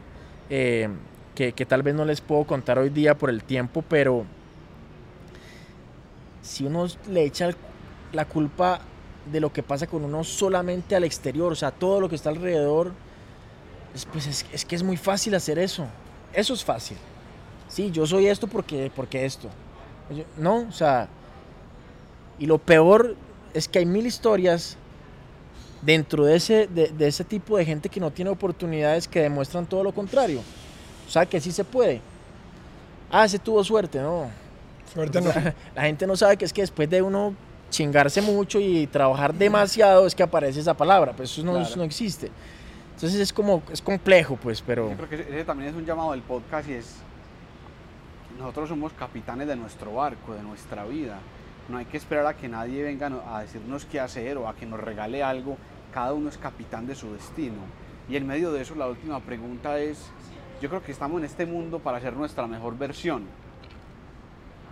[0.50, 0.90] eh,
[1.36, 4.26] que, tal vez no les puedo contar hoy día por el tiempo, pero
[6.42, 7.52] si uno le echa
[8.14, 8.80] la culpa
[9.32, 12.30] de lo que pasa con uno solamente al exterior, o sea, todo lo que está
[12.30, 12.92] alrededor,
[14.12, 15.86] pues es, que es muy fácil hacer eso.
[16.34, 16.98] Eso es fácil.
[17.68, 19.50] Sí, yo soy esto porque, porque esto.
[20.38, 21.08] No, o sea,
[22.40, 23.16] y lo peor
[23.54, 24.78] es que hay mil historias
[25.82, 29.84] dentro de ese, de ese tipo de gente que no tiene oportunidades que demuestran todo
[29.84, 30.42] lo contrario.
[31.08, 32.02] O sea, que sí se puede.
[33.12, 34.30] Ah, ese tuvo suerte, no.
[34.94, 35.32] Suerte no.
[35.76, 37.36] La gente no sabe que es que después de uno
[37.70, 42.32] chingarse mucho y trabajar demasiado es que aparece esa palabra, pues eso no, no existe.
[42.96, 44.90] Entonces es como, es complejo, pues, pero...
[44.90, 46.96] Yo creo que ese también es un llamado del podcast y es,
[48.40, 51.20] nosotros somos capitanes de nuestro barco, de nuestra vida.
[51.68, 54.66] No hay que esperar a que nadie venga a decirnos qué hacer o a que
[54.66, 55.58] nos regale algo.
[55.94, 57.58] Cada uno es capitán de su destino.
[58.08, 59.98] Y en medio de eso la última pregunta es,
[60.62, 63.24] yo creo que estamos en este mundo para ser nuestra mejor versión.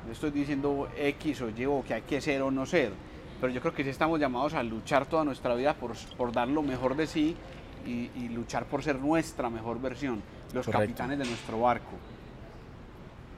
[0.06, 2.92] No estoy diciendo X o Y o que hay que ser o no ser,
[3.40, 6.48] pero yo creo que sí estamos llamados a luchar toda nuestra vida por, por dar
[6.48, 7.36] lo mejor de sí
[7.86, 10.22] y, luchar por ser nuestra mejor versión,
[10.54, 11.92] los capitanes de nuestro barco.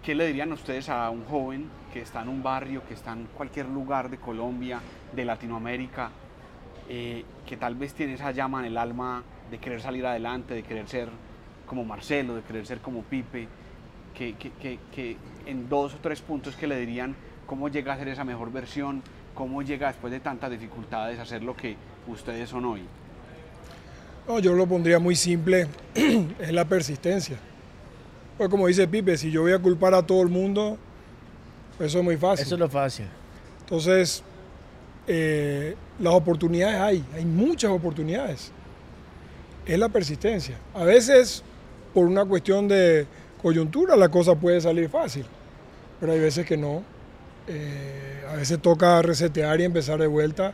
[0.04, 3.26] ¿Qué le dirían ustedes a un joven que está en un barrio, que está en
[3.36, 4.80] cualquier lugar de Colombia,
[5.12, 6.12] de Latinoamérica,
[6.88, 10.62] eh, que tal vez tiene esa llama en el alma de querer salir adelante, de
[10.62, 11.10] querer ser
[11.66, 13.47] como Marcelo, de querer ser como Pipe,
[14.13, 18.07] que, que, que, en dos o tres puntos que le dirían cómo llega a ser
[18.07, 19.03] esa mejor versión,
[19.34, 21.76] cómo llega después de tantas dificultades a ser lo que
[22.07, 22.82] ustedes son hoy.
[24.28, 25.68] No, yo lo pondría muy simple,
[26.39, 27.38] es la persistencia.
[28.38, 30.78] Pues como dice Pipe, si yo voy a culpar a todo el mundo,
[31.80, 32.45] eso es muy fácil.
[32.45, 33.05] Eso es lo fácil.
[33.61, 34.24] Entonces,
[35.07, 38.51] eh, las oportunidades hay, hay muchas oportunidades.
[39.66, 40.57] Es la persistencia.
[40.74, 41.43] A veces
[41.96, 43.08] por una cuestión de
[43.41, 45.26] coyuntura la cosa puede salir fácil,
[45.98, 46.84] pero hay veces que no.
[47.48, 50.54] Eh, a veces toca resetear y empezar de vuelta.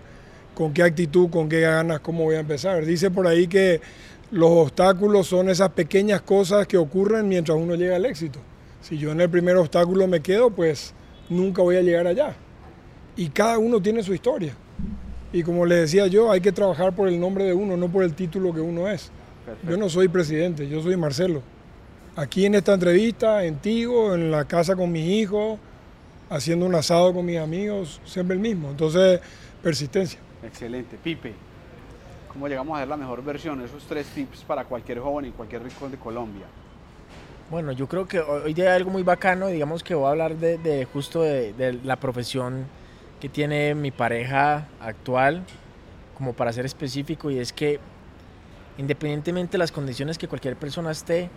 [0.54, 2.86] ¿Con qué actitud, con qué ganas, cómo voy a empezar?
[2.86, 3.82] Dice por ahí que
[4.30, 8.38] los obstáculos son esas pequeñas cosas que ocurren mientras uno llega al éxito.
[8.82, 10.94] Si yo en el primer obstáculo me quedo, pues
[11.28, 12.36] nunca voy a llegar allá.
[13.16, 14.54] Y cada uno tiene su historia.
[15.34, 18.04] Y como le decía yo, hay que trabajar por el nombre de uno, no por
[18.04, 19.12] el título que uno es.
[19.68, 21.42] Yo no soy presidente, yo soy Marcelo.
[22.16, 25.60] Aquí en esta entrevista, en Tigo, en la casa con mis hijos,
[26.30, 28.70] haciendo un asado con mis amigos, siempre el mismo.
[28.70, 29.22] Entonces,
[29.64, 30.20] persistencia.
[30.44, 30.98] Excelente.
[31.02, 31.34] Pipe,
[32.32, 33.62] ¿cómo llegamos a ver la mejor versión?
[33.62, 36.46] Esos tres tips para cualquier joven en cualquier rincón de Colombia.
[37.50, 40.38] Bueno, yo creo que hoy día hay algo muy bacano, digamos que voy a hablar
[40.38, 42.66] de, justo de, de la profesión
[43.20, 45.44] que tiene mi pareja actual,
[46.18, 47.80] como para ser específico, y es que
[48.78, 51.30] independientemente de las condiciones que cualquier persona esté,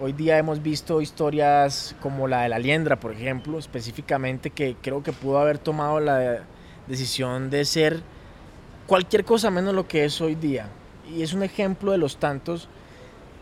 [0.00, 5.02] hoy día hemos visto historias como la de la liendra, por ejemplo, específicamente, que creo
[5.02, 6.40] que pudo haber tomado la
[6.86, 8.02] decisión de ser
[8.86, 10.68] cualquier cosa menos lo que es hoy día.
[11.08, 12.68] Y es un ejemplo de los tantos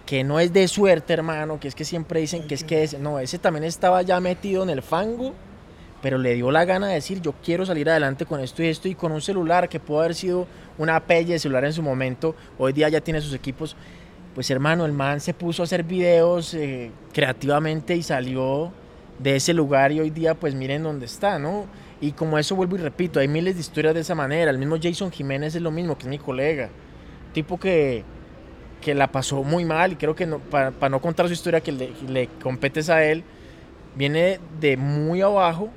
[0.04, 2.98] que no es de suerte, hermano, que es que siempre dicen que es que ese,
[2.98, 5.34] no, ese también estaba ya metido en el fango,
[6.00, 8.88] pero le dio la gana de decir, yo quiero salir adelante con esto y esto,
[8.88, 10.46] y con un celular que pudo haber sido
[10.76, 13.76] una pelle de celular en su momento, hoy día ya tiene sus equipos,
[14.34, 18.72] pues hermano, el man se puso a hacer videos eh, creativamente y salió
[19.18, 21.66] de ese lugar y hoy día pues miren dónde está, ¿no?
[22.00, 24.76] Y como eso vuelvo y repito, hay miles de historias de esa manera, el mismo
[24.80, 26.70] Jason Jiménez es lo mismo, que es mi colega,
[27.32, 28.04] tipo que,
[28.80, 31.90] que la pasó muy mal y creo que para, no contar su historia que le,
[32.08, 33.24] le competes a él,
[33.96, 35.70] viene de muy abajo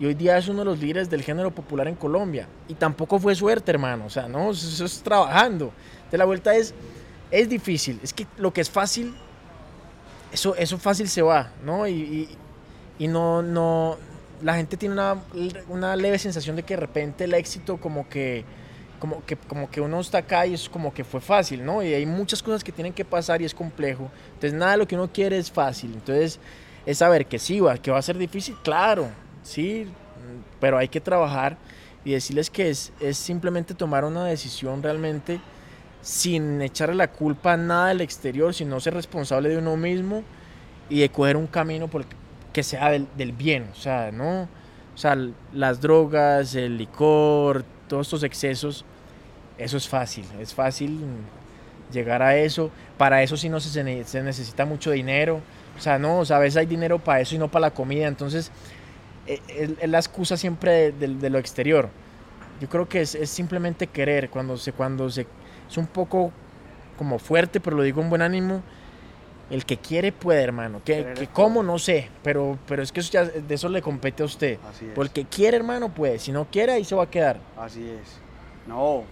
[0.00, 2.46] y hoy día es uno de los líderes del género popular en Colombia.
[2.68, 4.06] Y tampoco fue suerte, hermano.
[4.06, 5.72] O sea, no, eso es trabajando.
[6.10, 6.72] De la vuelta es,
[7.30, 7.98] es difícil.
[8.02, 9.14] Es que lo que es fácil,
[10.32, 11.88] eso, eso fácil se va, ¿no?
[11.88, 12.28] Y,
[12.98, 13.96] y, no, no,
[14.40, 15.16] la gente tiene una,
[15.68, 18.44] una, leve sensación de que de repente el éxito como que,
[19.00, 21.82] como que, como que uno está acá y es como que fue fácil, ¿no?
[21.82, 24.10] Y hay muchas cosas que tienen que pasar y es complejo.
[24.34, 25.92] Entonces nada de lo que uno quiere es fácil.
[25.94, 26.38] Entonces
[26.86, 29.08] es saber que sí, va, que va a ser difícil, claro,
[29.48, 29.86] sí,
[30.60, 31.56] pero hay que trabajar
[32.04, 35.40] y decirles que es, es simplemente tomar una decisión realmente
[36.00, 40.22] sin echarle la culpa a nada del exterior, sino ser responsable de uno mismo
[40.88, 42.04] y de coger un camino por
[42.52, 44.48] que sea del, del, bien, o sea, ¿no?
[44.94, 45.16] O sea,
[45.52, 48.84] las drogas, el licor, todos estos excesos,
[49.58, 50.98] eso es fácil, es fácil
[51.92, 52.70] llegar a eso.
[52.96, 55.40] Para eso sí no se, se necesita mucho dinero,
[55.76, 57.70] o sea, no, o sea, a veces hay dinero para eso y no para la
[57.70, 58.50] comida, entonces
[59.28, 61.90] e, es, la excusa siempre de, de, lo exterior.
[62.60, 65.26] Yo creo que es, es simplemente querer, cuando se, cuando se
[65.68, 66.32] es un poco
[66.96, 68.62] como fuerte, pero lo digo en buen ánimo.
[69.50, 70.82] El que quiere puede, hermano.
[70.84, 72.10] Que, que cómo, no sé.
[72.22, 74.58] Pero, pero es que eso ya, de eso le compete a usted.
[74.68, 74.92] Así es.
[74.92, 76.18] Porque quiere, hermano, puede.
[76.18, 77.38] Si no quiere, ahí se va a quedar.
[77.56, 78.20] Así es.
[78.66, 79.04] No,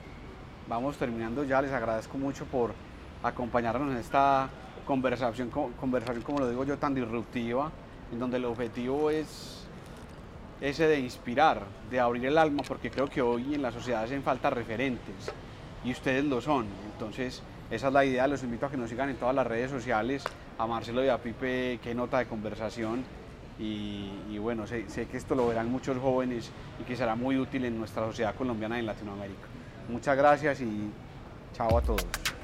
[0.69, 1.63] vamos terminando ya.
[1.63, 2.75] Les agradezco mucho por
[3.23, 4.51] acompañarnos en esta
[4.87, 7.73] conversación, conversación como lo digo yo, tan disruptiva,
[8.13, 9.56] en donde el objetivo es
[10.61, 14.23] ese de inspirar, de abrir el alma, porque creo que hoy en la sociedad hacen
[14.23, 15.33] falta referentes
[15.85, 16.67] y ustedes lo son.
[16.93, 18.27] Entonces, esa es la idea.
[18.27, 20.25] Los invito a que nos sigan en todas las redes sociales,
[20.59, 23.05] a Marcelo y a Pipe, qué nota de conversación.
[23.59, 27.65] Y, bueno, sé, sé, que esto lo verán muchos jóvenes y que será muy útil
[27.65, 29.47] en nuestra sociedad colombiana y en Latinoamérica.
[29.89, 30.91] Muchas gracias y
[31.55, 32.36] chao a todos.